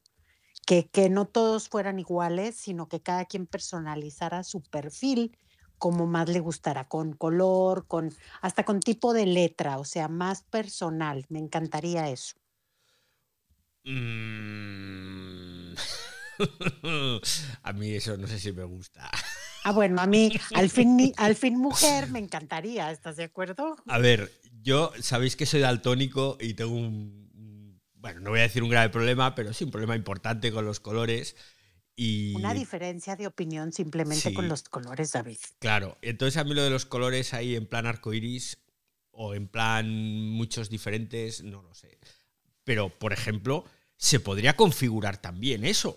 Que, 0.66 0.88
que 0.88 1.10
no 1.10 1.26
todos 1.26 1.68
fueran 1.68 1.98
iguales, 1.98 2.56
sino 2.56 2.88
que 2.88 3.00
cada 3.00 3.26
quien 3.26 3.46
personalizara 3.46 4.42
su 4.44 4.62
perfil 4.62 5.36
como 5.78 6.06
más 6.06 6.28
le 6.28 6.40
gustara, 6.40 6.88
con 6.88 7.12
color, 7.12 7.86
con 7.86 8.14
hasta 8.40 8.64
con 8.64 8.80
tipo 8.80 9.12
de 9.12 9.26
letra, 9.26 9.78
o 9.78 9.84
sea, 9.84 10.08
más 10.08 10.42
personal. 10.42 11.26
Me 11.28 11.38
encantaría 11.38 12.08
eso. 12.08 12.36
Mm. 13.84 15.74
a 17.62 17.72
mí 17.74 17.92
eso 17.92 18.16
no 18.16 18.26
sé 18.26 18.38
si 18.38 18.52
me 18.52 18.64
gusta. 18.64 19.10
Ah, 19.64 19.72
bueno, 19.72 20.00
a 20.00 20.06
mí 20.06 20.32
al 20.54 20.70
fin, 20.70 21.12
al 21.16 21.36
fin 21.36 21.58
mujer 21.58 22.08
me 22.10 22.18
encantaría, 22.18 22.90
¿estás 22.90 23.16
de 23.16 23.24
acuerdo? 23.24 23.76
A 23.86 23.98
ver, 23.98 24.30
yo 24.62 24.92
sabéis 25.00 25.36
que 25.36 25.46
soy 25.46 25.60
daltónico 25.60 26.36
y 26.40 26.54
tengo 26.54 26.74
un, 26.74 27.23
bueno, 28.04 28.20
no 28.20 28.30
voy 28.30 28.40
a 28.40 28.42
decir 28.42 28.62
un 28.62 28.68
grave 28.68 28.90
problema, 28.90 29.34
pero 29.34 29.54
sí 29.54 29.64
un 29.64 29.70
problema 29.70 29.96
importante 29.96 30.52
con 30.52 30.66
los 30.66 30.78
colores. 30.78 31.36
Y... 31.96 32.34
Una 32.36 32.52
diferencia 32.52 33.16
de 33.16 33.26
opinión 33.26 33.72
simplemente 33.72 34.34
con 34.34 34.46
los 34.46 34.62
colores, 34.64 35.12
David. 35.12 35.38
Claro, 35.58 35.96
entonces 36.02 36.36
a 36.36 36.44
mí 36.44 36.52
lo 36.52 36.62
de 36.62 36.68
los 36.68 36.84
colores 36.84 37.32
ahí 37.32 37.56
en 37.56 37.64
plan 37.66 37.86
arcoiris 37.86 38.58
o 39.10 39.32
en 39.32 39.48
plan 39.48 39.88
muchos 40.28 40.68
diferentes, 40.68 41.44
no 41.44 41.62
lo 41.62 41.74
sé. 41.74 41.98
Pero, 42.62 42.90
por 42.90 43.14
ejemplo, 43.14 43.64
se 43.96 44.20
podría 44.20 44.54
configurar 44.54 45.16
también 45.16 45.64
eso. 45.64 45.96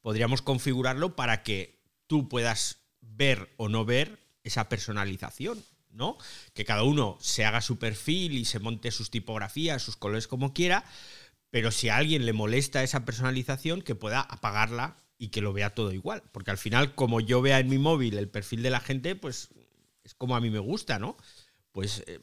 Podríamos 0.00 0.40
configurarlo 0.40 1.14
para 1.14 1.42
que 1.42 1.78
tú 2.06 2.30
puedas 2.30 2.78
ver 3.02 3.52
o 3.58 3.68
no 3.68 3.84
ver 3.84 4.18
esa 4.44 4.70
personalización, 4.70 5.62
¿no? 5.90 6.18
Que 6.54 6.64
cada 6.64 6.82
uno 6.82 7.16
se 7.20 7.44
haga 7.44 7.60
su 7.60 7.78
perfil 7.78 8.38
y 8.38 8.44
se 8.44 8.58
monte 8.58 8.90
sus 8.90 9.10
tipografías, 9.10 9.82
sus 9.82 9.96
colores 9.96 10.28
como 10.28 10.52
quiera, 10.52 10.84
pero 11.50 11.70
si 11.70 11.88
a 11.88 11.96
alguien 11.96 12.26
le 12.26 12.32
molesta 12.32 12.82
esa 12.82 13.04
personalización, 13.04 13.82
que 13.82 13.94
pueda 13.94 14.20
apagarla 14.20 14.96
y 15.18 15.28
que 15.28 15.40
lo 15.40 15.52
vea 15.52 15.74
todo 15.74 15.92
igual. 15.92 16.22
Porque 16.32 16.50
al 16.50 16.58
final, 16.58 16.94
como 16.94 17.20
yo 17.20 17.42
vea 17.42 17.58
en 17.58 17.68
mi 17.68 17.78
móvil 17.78 18.18
el 18.18 18.28
perfil 18.28 18.62
de 18.62 18.70
la 18.70 18.80
gente, 18.80 19.16
pues 19.16 19.50
es 20.04 20.14
como 20.14 20.36
a 20.36 20.40
mí 20.40 20.50
me 20.50 20.58
gusta, 20.58 20.98
¿no? 20.98 21.16
Pues 21.72 22.04
eh, 22.06 22.20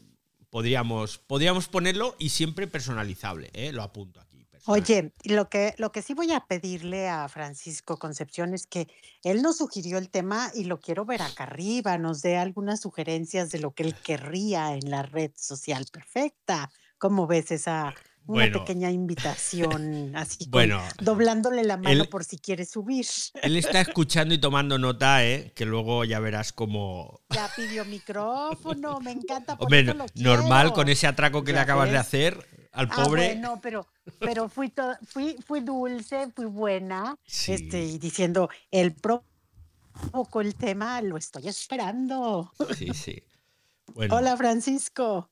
podríamos, 0.49 1.17
podríamos 1.17 1.67
ponerlo 1.67 2.15
y 2.19 2.29
siempre 2.29 2.67
personalizable, 2.67 3.49
¿eh? 3.53 3.71
lo 3.71 3.83
apunto 3.83 4.21
aquí. 4.21 4.34
Oye, 4.67 5.13
lo 5.25 5.49
que, 5.49 5.75
lo 5.77 5.91
que 5.91 6.01
sí 6.01 6.13
voy 6.13 6.31
a 6.31 6.41
pedirle 6.41 7.07
a 7.07 7.27
Francisco 7.27 7.97
Concepción 7.97 8.53
es 8.53 8.65
que 8.65 8.87
él 9.23 9.41
nos 9.41 9.57
sugirió 9.57 9.97
el 9.97 10.09
tema 10.09 10.51
y 10.55 10.63
lo 10.63 10.79
quiero 10.79 11.05
ver 11.05 11.21
acá 11.21 11.43
arriba, 11.43 11.97
nos 11.97 12.21
dé 12.21 12.37
algunas 12.37 12.81
sugerencias 12.81 13.51
de 13.51 13.59
lo 13.59 13.71
que 13.71 13.83
él 13.83 13.95
querría 13.95 14.73
en 14.73 14.89
la 14.89 15.03
red 15.03 15.31
social 15.35 15.85
perfecta. 15.91 16.71
¿Cómo 16.97 17.27
ves 17.27 17.51
esa, 17.51 17.93
una 18.27 18.51
pequeña 18.51 18.91
invitación, 18.91 20.11
así 20.15 20.47
bueno, 20.49 20.81
doblándole 20.99 21.63
la 21.63 21.77
mano 21.77 22.05
por 22.05 22.23
si 22.23 22.37
quiere 22.37 22.65
subir. 22.65 23.05
Él 23.41 23.57
está 23.57 23.81
escuchando 23.81 24.33
y 24.33 24.39
tomando 24.39 24.77
nota, 24.79 25.23
¿eh? 25.25 25.51
que 25.55 25.65
luego 25.65 26.03
ya 26.05 26.19
verás 26.19 26.51
cómo... 26.51 27.21
Ya 27.29 27.49
pidió 27.55 27.85
micrófono, 27.85 28.99
me 28.99 29.11
encanta. 29.11 29.57
Por 29.57 29.65
Hombre, 29.65 29.95
normal 30.15 30.73
con 30.73 30.89
ese 30.89 31.07
atraco 31.07 31.43
que 31.43 31.53
le 31.53 31.59
acabas 31.59 31.91
de 31.91 31.97
hacer 31.97 32.54
al 32.75 32.87
ah, 32.91 33.03
pobre. 33.03 33.27
Bueno, 33.27 33.59
pero, 33.61 33.87
pero 34.19 34.49
fui, 34.49 34.71
fui, 35.07 35.35
fui 35.45 35.61
dulce, 35.61 36.31
fui 36.35 36.45
buena, 36.45 37.17
este, 37.25 37.81
y 37.81 37.97
diciendo, 37.97 38.49
el 38.69 38.93
poco 38.93 40.41
el 40.41 40.55
tema 40.55 41.01
lo 41.01 41.17
estoy 41.17 41.47
esperando. 41.47 42.51
Sí, 42.75 42.93
sí. 42.93 43.23
Hola, 44.09 44.35
Francisco. 44.35 45.29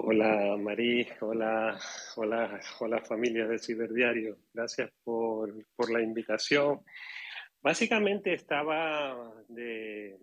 Hola 0.00 0.56
Marí, 0.56 1.06
hola, 1.20 1.76
hola, 2.14 2.60
hola 2.78 3.00
familia 3.00 3.48
de 3.48 3.58
Ciberdiario. 3.58 4.38
Gracias 4.54 4.92
por, 5.02 5.52
la 5.90 6.00
invitación. 6.00 6.82
Básicamente 7.60 8.32
estaba 8.32 9.32
de, 9.48 10.16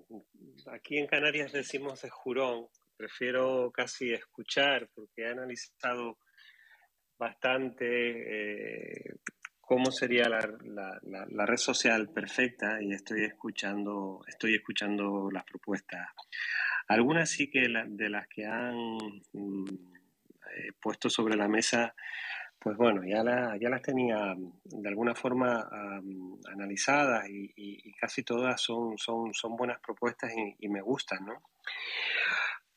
aquí 0.68 0.98
en 0.98 1.08
Canarias 1.08 1.52
decimos 1.52 2.02
de 2.02 2.10
jurón, 2.10 2.68
prefiero 2.96 3.72
casi 3.72 4.14
escuchar 4.14 4.90
porque 4.94 5.24
he 5.24 5.28
analizado 5.28 6.18
bastante 7.18 7.86
eh, 7.86 9.16
cómo 9.62 9.92
sería 9.92 10.30
la, 10.30 10.40
la, 11.04 11.46
red 11.46 11.58
social 11.58 12.10
perfecta 12.10 12.82
y 12.82 12.94
estoy 12.94 13.24
escuchando, 13.24 14.22
estoy 14.28 14.56
escuchando 14.56 15.30
las 15.32 15.44
propuestas 15.44 16.10
algunas 16.88 17.30
sí 17.30 17.50
que 17.50 17.68
de 17.88 18.10
las 18.10 18.28
que 18.28 18.46
han 18.46 18.98
mm, 19.34 19.66
eh, 19.66 20.72
puesto 20.80 21.10
sobre 21.10 21.36
la 21.36 21.48
mesa, 21.48 21.96
pues 22.60 22.78
bueno, 22.78 23.04
ya, 23.04 23.24
ya 23.60 23.70
las 23.70 23.82
tenía 23.82 24.36
mm, 24.36 24.82
de 24.82 24.90
alguna 24.90 25.16
forma 25.16 25.68
analizadas 26.52 27.26
y, 27.28 27.92
casi 28.00 28.24
todas 28.24 28.62
son, 28.62 28.98
son, 28.98 29.34
son 29.34 29.56
buenas 29.56 29.80
propuestas 29.80 30.32
y, 30.60 30.68
me 30.68 30.82
gustan, 30.82 31.26
¿no? 31.26 31.42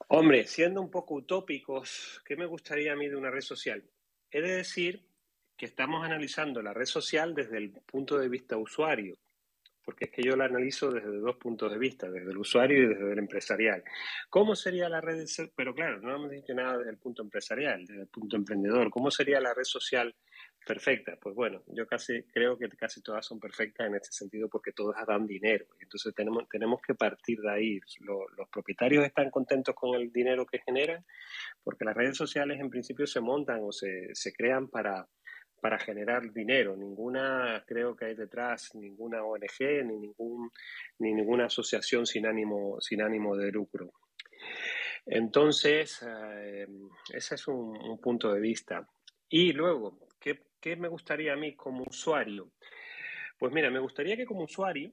Hombre, 0.09 0.47
siendo 0.47 0.81
un 0.81 0.91
poco 0.91 1.15
utópicos, 1.15 2.23
¿qué 2.25 2.37
me 2.37 2.47
gustaría 2.47 2.93
a 2.93 2.97
mí 2.97 3.09
de 3.09 3.17
una 3.17 3.31
red 3.31 3.43
social? 3.43 3.85
He 4.31 4.41
de 4.41 4.57
decir 4.57 5.07
que 5.57 5.67
estamos 5.67 6.05
analizando 6.05 6.63
la 6.63 6.73
red 6.73 6.87
social 6.87 7.35
desde 7.35 7.59
el 7.59 7.73
punto 7.87 8.19
de 8.19 8.29
vista 8.29 8.57
usuario 8.57 9.17
porque 9.89 10.05
es 10.05 10.11
que 10.11 10.23
yo 10.23 10.37
la 10.37 10.45
analizo 10.45 10.93
desde 10.93 11.17
dos 11.17 11.37
puntos 11.37 11.73
de 11.73 11.79
vista, 11.79 12.11
desde 12.11 12.31
el 12.31 12.37
usuario 12.37 12.83
y 12.83 12.87
desde 12.89 13.11
el 13.11 13.19
empresarial. 13.21 13.83
¿Cómo 14.29 14.55
sería 14.55 14.87
la 14.87 15.01
red? 15.01 15.25
Pero 15.57 15.75
claro, 15.75 15.99
no 16.03 16.15
hemos 16.15 16.31
dicho 16.31 16.53
nada 16.53 16.77
desde 16.77 16.91
el 16.91 16.99
punto 16.99 17.23
empresarial, 17.23 17.87
desde 17.87 18.03
el 18.03 18.09
punto 18.09 18.37
emprendedor. 18.37 18.91
¿Cómo 18.91 19.11
sería 19.11 19.41
la 19.41 19.55
red 19.55 19.65
social 19.65 20.15
perfecta? 20.69 21.17
Pues 21.21 21.35
bueno, 21.35 21.63
yo 21.69 21.87
casi 21.87 22.23
creo 22.25 22.59
que 22.59 22.69
casi 22.69 23.01
todas 23.01 23.25
son 23.25 23.41
perfectas 23.41 23.87
en 23.87 23.95
este 23.95 24.13
sentido 24.13 24.49
porque 24.49 24.73
todas 24.73 25.07
dan 25.07 25.27
dinero. 25.27 25.65
Entonces 25.81 26.15
tenemos, 26.15 26.47
tenemos 26.49 26.83
que 26.83 26.95
partir 26.95 27.41
de 27.41 27.51
ahí. 27.51 27.81
Los, 28.01 28.49
propietarios 28.51 29.05
están 29.07 29.31
contentos 29.31 29.75
con 29.75 29.95
el 29.95 30.13
dinero 30.13 30.45
que 30.45 30.59
generan 30.59 31.05
porque 31.65 31.85
las 31.85 31.97
redes 31.97 32.17
sociales 32.17 32.61
en 32.61 32.69
principio 32.69 33.07
se 33.07 33.21
montan 33.21 33.61
o 33.63 33.73
se, 33.73 34.15
se 34.15 34.33
crean 34.33 34.69
para 34.69 35.09
para 35.61 35.79
generar 35.79 36.33
dinero. 36.33 36.77
Ninguna, 36.77 37.65
creo 37.67 37.97
que 37.97 38.05
hay 38.05 38.15
detrás, 38.15 38.75
ninguna 38.75 39.25
ONG 39.25 39.85
ni, 39.85 39.99
ningún, 39.99 40.51
ni 41.01 41.13
ninguna 41.13 41.47
asociación 41.47 42.07
sin 42.07 42.27
ánimo, 42.27 42.81
sin 42.81 43.03
ánimo 43.03 43.37
de 43.37 43.51
lucro. 43.51 43.93
Entonces, 45.07 46.01
eh, 46.07 46.67
ese 47.13 47.35
es 47.35 47.49
un, 47.49 47.99
punto 48.01 48.33
de 48.33 48.41
vista. 48.41 48.87
Y 49.29 49.53
luego, 49.53 49.99
¿qué, 50.21 50.48
¿qué, 50.61 50.77
me 50.77 50.89
gustaría 50.89 51.33
a 51.33 51.37
mí 51.37 51.55
como 51.55 51.85
usuario? 51.85 52.53
Pues 53.39 53.53
mira, 53.53 53.71
me 53.71 53.79
gustaría 53.79 54.17
que 54.17 54.27
como 54.27 54.45
usuario, 54.45 54.93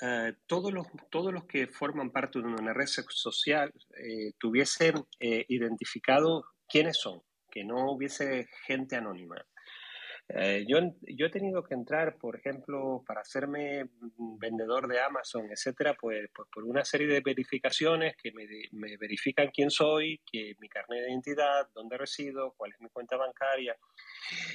eh, 0.00 0.34
todos, 0.46 0.72
los, 0.72 0.86
todos 1.10 1.32
los 1.32 1.44
que 1.44 1.66
forman 1.66 2.10
parte 2.10 2.40
de 2.40 2.46
una 2.46 2.72
red 2.72 2.86
social 2.86 3.72
eh, 3.96 4.32
tuviesen 4.38 4.94
identificado 5.20 6.44
quiénes 6.68 6.98
son, 6.98 7.22
que 7.50 7.64
no 7.64 7.92
hubiese 7.92 8.48
gente 8.66 8.96
anónima. 8.96 9.36
Eh, 10.34 10.64
yo, 10.66 10.78
yo 11.02 11.26
he 11.26 11.30
tenido 11.30 11.62
que 11.62 11.74
entrar, 11.74 12.16
por 12.16 12.36
ejemplo, 12.36 13.04
para 13.06 13.20
hacerme 13.20 13.90
vendedor 14.38 14.88
de 14.88 14.98
Amazon, 15.00 15.50
etcétera, 15.50 15.94
pues, 16.00 16.30
pues 16.34 16.48
por 16.50 16.64
una 16.64 16.84
serie 16.84 17.06
de 17.06 17.20
verificaciones 17.20 18.16
que 18.16 18.32
me, 18.32 18.46
me, 18.72 18.96
verifican 18.96 19.50
quién 19.50 19.70
soy, 19.70 20.22
que 20.30 20.54
mi 20.58 20.68
carnet 20.68 21.02
de 21.02 21.10
identidad, 21.10 21.68
dónde 21.74 21.98
resido, 21.98 22.54
cuál 22.56 22.72
es 22.72 22.80
mi 22.80 22.88
cuenta 22.88 23.16
bancaria. 23.16 23.76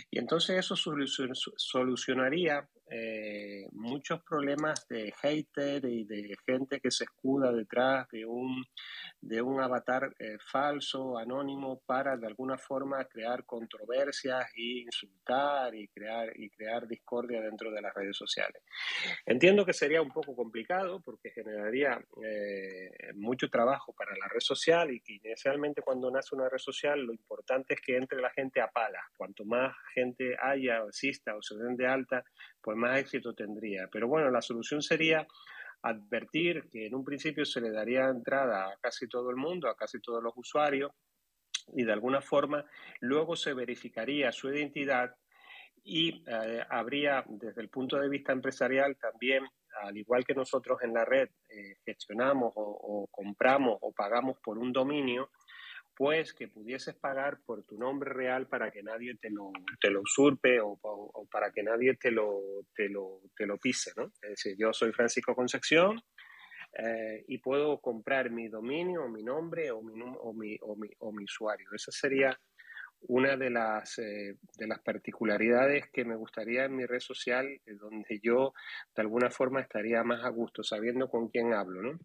Y 0.10 0.18
entonces 0.18 0.58
eso 0.58 0.76
solucionaría 0.76 2.68
eh, 2.90 3.68
muchos 3.74 4.22
problemas 4.24 4.88
de 4.88 5.14
hater 5.22 5.86
y 5.86 6.06
de 6.06 6.36
gente 6.46 6.80
que 6.80 6.92
se 6.92 7.04
escuda 7.04 7.52
detrás 7.52 8.08
de 8.10 8.26
un, 8.26 8.64
de 9.22 9.42
un 9.42 9.60
avatar 9.60 10.14
eh, 10.20 10.38
falso, 10.40 11.18
anónimo, 11.18 11.82
para 11.86 12.16
de 12.16 12.28
alguna 12.28 12.58
forma 12.58 13.04
crear 13.06 13.46
controversias 13.46 14.46
e 14.56 14.84
insultar 14.86 15.76
y 15.76 15.88
crear, 15.90 16.32
y 16.40 16.50
crear 16.50 16.88
discordia 16.88 17.42
dentro 17.42 17.72
de 17.72 17.82
las 17.82 17.94
redes 17.94 18.16
sociales. 18.16 18.62
Entiendo 19.26 19.66
que 19.66 19.74
sería 19.74 20.02
un 20.02 20.12
poco 20.12 20.36
complicado 20.36 21.02
porque 21.02 21.32
generaría 21.32 22.00
eh, 22.24 22.90
mucho 23.16 23.50
trabajo 23.50 23.94
para 23.94 24.16
la 24.16 24.28
red 24.28 24.40
social 24.40 24.92
y 24.92 25.02
que 25.02 25.14
inicialmente 25.14 25.82
cuando 25.82 26.10
nace 26.10 26.36
una 26.36 26.50
red 26.50 26.58
social 26.58 27.02
lo 27.02 27.14
importante 27.14 27.74
es 27.74 27.82
que 27.82 27.98
entre 27.98 28.22
la 28.22 28.30
gente 28.30 28.62
a 28.62 28.68
pala. 28.68 29.00
Cuanto 29.18 29.44
más 29.46 29.76
gente 29.94 30.38
haya, 30.42 30.84
o 30.84 30.90
exista 30.90 31.36
o 31.36 31.42
se 31.42 31.56
den 31.56 31.76
de 31.76 31.88
alta, 31.88 32.24
pues 32.62 32.78
más 32.78 33.00
éxito 33.00 33.34
tendría. 33.34 33.88
Pero 33.92 34.08
bueno, 34.08 34.30
la 34.30 34.42
solución 34.42 34.82
sería 34.82 35.28
advertir 35.82 36.68
que 36.72 36.88
en 36.88 36.96
un 36.96 37.04
principio 37.04 37.46
se 37.46 37.62
le 37.62 37.72
daría 37.72 38.10
entrada 38.10 38.70
a 38.70 38.78
casi 38.82 39.08
todo 39.08 39.30
el 39.30 39.36
mundo, 39.36 39.70
a 39.70 39.76
casi 39.76 40.00
todos 40.02 40.24
los 40.24 40.34
usuarios, 40.36 40.92
y 41.74 41.84
de 41.84 41.92
alguna 41.92 42.22
forma 42.22 42.66
luego 43.02 43.36
se 43.36 43.54
verificaría 43.54 44.32
su 44.32 44.50
identidad 44.50 45.16
y 45.84 46.24
eh, 46.28 46.64
habría 46.70 47.24
desde 47.28 47.62
el 47.62 47.70
punto 47.70 47.98
de 47.98 48.10
vista 48.10 48.34
empresarial 48.34 48.98
también, 48.98 49.46
al 49.82 49.98
igual 49.98 50.26
que 50.26 50.34
nosotros 50.34 50.80
en 50.82 50.94
la 50.94 51.06
red 51.06 51.30
eh, 51.50 51.76
gestionamos 51.86 52.52
o, 52.56 53.08
compramos 53.12 53.78
o 53.82 53.92
pagamos 53.94 54.38
por 54.44 54.58
un 54.58 54.74
dominio, 54.74 55.30
pues 55.98 56.32
que 56.32 56.48
pudieses 56.48 56.94
pagar 56.94 57.40
por 57.44 57.64
tu 57.64 57.76
nombre 57.76 58.14
real 58.14 58.48
para 58.48 58.70
que 58.70 58.84
nadie 58.84 59.16
te 59.16 59.32
lo, 59.32 59.52
te 59.82 59.90
lo 59.90 60.02
usurpe 60.02 60.60
o, 60.62 60.78
para 61.32 61.52
que 61.52 61.64
nadie 61.64 61.96
te 61.96 62.12
lo, 62.12 62.40
te 62.76 62.88
lo, 62.88 63.22
te 63.36 63.48
lo 63.48 63.58
pise. 63.58 63.94
¿no? 63.98 64.06
Es 64.22 64.30
decir, 64.30 64.56
yo 64.60 64.72
soy 64.74 64.92
Francisco 64.94 65.34
Concepción 65.34 66.00
eh, 66.74 67.26
y 67.28 67.40
puedo 67.40 67.80
comprar 67.80 68.30
mi 68.30 68.48
dominio 68.48 69.06
o 69.06 69.10
mi 69.10 69.24
nombre 69.24 69.72
o 69.72 69.82
mi, 69.82 70.00
o 70.22 70.34
mi, 70.36 70.56
o 71.00 71.12
mi, 71.12 71.24
usuario. 71.24 71.68
Esa 71.74 71.92
sería 71.92 72.40
una 73.02 73.36
de 73.36 73.50
las, 73.50 73.98
eh, 73.98 74.36
de 74.56 74.68
las 74.68 74.80
particularidades 74.82 75.90
que 75.92 76.06
me 76.06 76.16
gustaría 76.16 76.66
en 76.66 76.76
mi 76.76 76.86
red 76.86 77.00
social, 77.00 77.48
eh, 77.48 77.74
donde 77.74 78.20
yo 78.22 78.54
de 78.96 79.02
alguna 79.02 79.32
forma 79.32 79.62
estaría 79.62 80.04
más 80.04 80.24
a 80.24 80.30
gusto 80.30 80.62
sabiendo 80.62 81.10
con 81.10 81.30
quién 81.30 81.54
hablo. 81.54 81.82
¿no? 81.82 82.00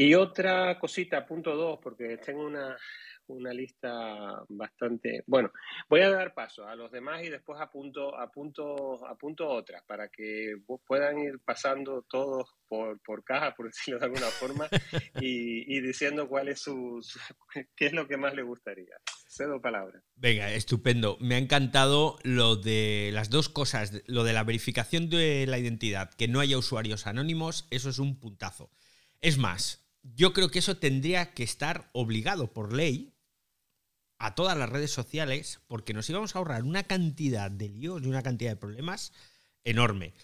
Y 0.00 0.14
otra 0.14 0.78
cosita, 0.78 1.26
punto 1.26 1.56
dos, 1.56 1.80
porque 1.82 2.18
tengo 2.18 2.46
una, 2.46 2.76
una 3.26 3.52
lista 3.52 4.44
bastante. 4.48 5.24
Bueno, 5.26 5.50
voy 5.88 6.02
a 6.02 6.10
dar 6.10 6.34
paso 6.34 6.68
a 6.68 6.76
los 6.76 6.92
demás 6.92 7.24
y 7.24 7.30
después 7.30 7.60
apunto, 7.60 8.16
apunto, 8.16 9.04
apunto 9.04 9.48
otras 9.48 9.82
para 9.88 10.08
que 10.08 10.54
puedan 10.86 11.18
ir 11.18 11.40
pasando 11.44 12.06
todos 12.08 12.48
por, 12.68 13.00
por 13.00 13.24
caja, 13.24 13.56
por 13.56 13.66
decirlo 13.72 13.98
de 13.98 14.06
alguna 14.06 14.28
forma, 14.28 14.68
y, 15.20 15.80
diciendo 15.80 16.28
cuál 16.28 16.46
es 16.46 16.60
su, 16.60 17.04
qué 17.74 17.86
es 17.86 17.92
lo 17.92 18.06
que 18.06 18.16
más 18.16 18.34
le 18.34 18.42
gustaría. 18.42 18.94
Cedo 19.26 19.60
palabra. 19.60 20.00
Venga, 20.14 20.52
estupendo. 20.52 21.18
Me 21.20 21.34
ha 21.34 21.38
encantado 21.38 22.20
lo 22.22 22.54
de 22.54 23.10
las 23.12 23.30
dos 23.30 23.48
cosas, 23.48 24.00
lo 24.06 24.22
de 24.22 24.32
la 24.32 24.44
verificación 24.44 25.10
de 25.10 25.44
la 25.48 25.58
identidad, 25.58 26.14
que 26.14 26.28
no 26.28 26.38
haya 26.38 26.56
usuarios 26.56 27.08
anónimos, 27.08 27.66
eso 27.72 27.90
es 27.90 27.98
un 27.98 28.20
puntazo. 28.20 28.70
Es 29.20 29.36
más, 29.36 29.87
yo 30.14 30.32
creo 30.32 30.50
que 30.50 30.58
eso 30.58 30.76
tendría 30.76 31.32
que 31.32 31.42
estar 31.42 31.90
obligado 31.92 32.52
por 32.52 32.72
ley 32.72 33.14
a 34.18 34.34
todas 34.34 34.56
las 34.56 34.68
redes 34.68 34.90
sociales 34.90 35.60
porque 35.66 35.94
nos 35.94 36.08
íbamos 36.10 36.34
a 36.34 36.38
ahorrar 36.38 36.64
una 36.64 36.84
cantidad 36.84 37.50
de 37.50 37.68
líos 37.68 38.02
y 38.02 38.08
una 38.08 38.22
cantidad 38.22 38.50
de 38.50 38.56
problemas 38.56 39.12
enorme. 39.64 40.14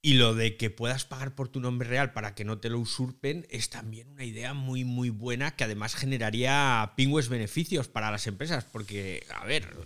Y 0.00 0.14
lo 0.14 0.34
de 0.34 0.56
que 0.56 0.70
puedas 0.70 1.04
pagar 1.04 1.34
por 1.34 1.48
tu 1.48 1.60
nombre 1.60 1.88
real 1.88 2.12
para 2.12 2.34
que 2.34 2.44
no 2.44 2.58
te 2.58 2.70
lo 2.70 2.78
usurpen 2.78 3.46
es 3.50 3.68
también 3.68 4.08
una 4.08 4.24
idea 4.24 4.54
muy, 4.54 4.84
muy 4.84 5.10
buena 5.10 5.56
que 5.56 5.64
además 5.64 5.96
generaría 5.96 6.92
pingües 6.96 7.28
beneficios 7.28 7.88
para 7.88 8.12
las 8.12 8.28
empresas. 8.28 8.64
Porque, 8.64 9.26
a 9.34 9.44
ver, 9.44 9.76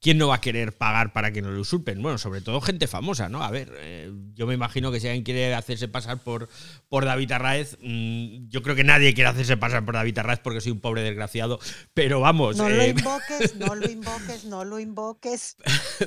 ¿quién 0.00 0.18
no 0.18 0.28
va 0.28 0.36
a 0.36 0.40
querer 0.40 0.76
pagar 0.76 1.12
para 1.12 1.32
que 1.32 1.42
no 1.42 1.50
lo 1.50 1.60
usurpen? 1.60 2.02
Bueno, 2.02 2.18
sobre 2.18 2.40
todo 2.40 2.60
gente 2.60 2.86
famosa, 2.86 3.28
¿no? 3.28 3.42
A 3.42 3.50
ver, 3.50 3.72
eh, 3.78 4.12
yo 4.34 4.46
me 4.46 4.54
imagino 4.54 4.92
que 4.92 5.00
si 5.00 5.08
alguien 5.08 5.24
quiere 5.24 5.54
hacerse 5.54 5.88
pasar 5.88 6.22
por, 6.22 6.48
por 6.88 7.04
David 7.04 7.32
Arraez, 7.32 7.78
mm, 7.80 8.48
yo 8.48 8.62
creo 8.62 8.76
que 8.76 8.84
nadie 8.84 9.14
quiere 9.14 9.30
hacerse 9.30 9.56
pasar 9.56 9.84
por 9.84 9.94
David 9.94 10.18
Arraez 10.18 10.40
porque 10.40 10.60
soy 10.60 10.72
un 10.72 10.80
pobre 10.80 11.02
desgraciado, 11.02 11.58
pero 11.94 12.20
vamos. 12.20 12.56
No 12.56 12.68
lo 12.68 12.82
eh, 12.82 12.90
invoques, 12.90 13.56
no 13.56 13.74
lo 13.74 13.90
invoques, 13.90 14.44
no 14.44 14.64
lo 14.64 14.78
invoques. 14.78 15.56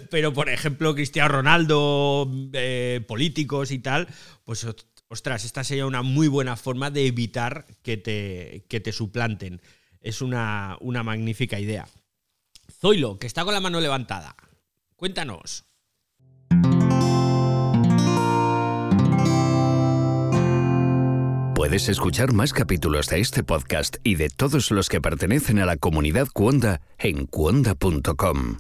pero, 0.09 0.33
por 0.33 0.49
ejemplo, 0.49 0.95
Cristiano 0.95 1.29
Ronaldo, 1.29 2.31
eh, 2.53 3.03
políticos 3.07 3.71
y 3.71 3.79
tal, 3.79 4.07
pues 4.45 4.65
ostras, 5.09 5.43
esta 5.43 5.63
sería 5.63 5.85
una 5.85 6.03
muy 6.03 6.27
buena 6.27 6.55
forma 6.55 6.91
de 6.91 7.07
evitar 7.07 7.65
que 7.81 7.97
te, 7.97 8.65
que 8.69 8.79
te 8.79 8.91
suplanten. 8.91 9.61
Es 10.01 10.21
una, 10.21 10.77
una 10.79 11.03
magnífica 11.03 11.59
idea. 11.59 11.87
Zoilo, 12.79 13.19
que 13.19 13.27
está 13.27 13.43
con 13.43 13.53
la 13.53 13.59
mano 13.59 13.81
levantada. 13.81 14.35
Cuéntanos. 14.95 15.65
Puedes 21.55 21.89
escuchar 21.89 22.31
más 22.31 22.53
capítulos 22.53 23.07
de 23.07 23.19
este 23.19 23.43
podcast 23.43 23.97
y 24.03 24.15
de 24.15 24.29
todos 24.29 24.71
los 24.71 24.87
que 24.87 25.01
pertenecen 25.01 25.59
a 25.59 25.65
la 25.65 25.75
comunidad 25.75 26.27
Cuonda 26.33 26.79
en 26.97 27.25
cuonda.com. 27.25 28.59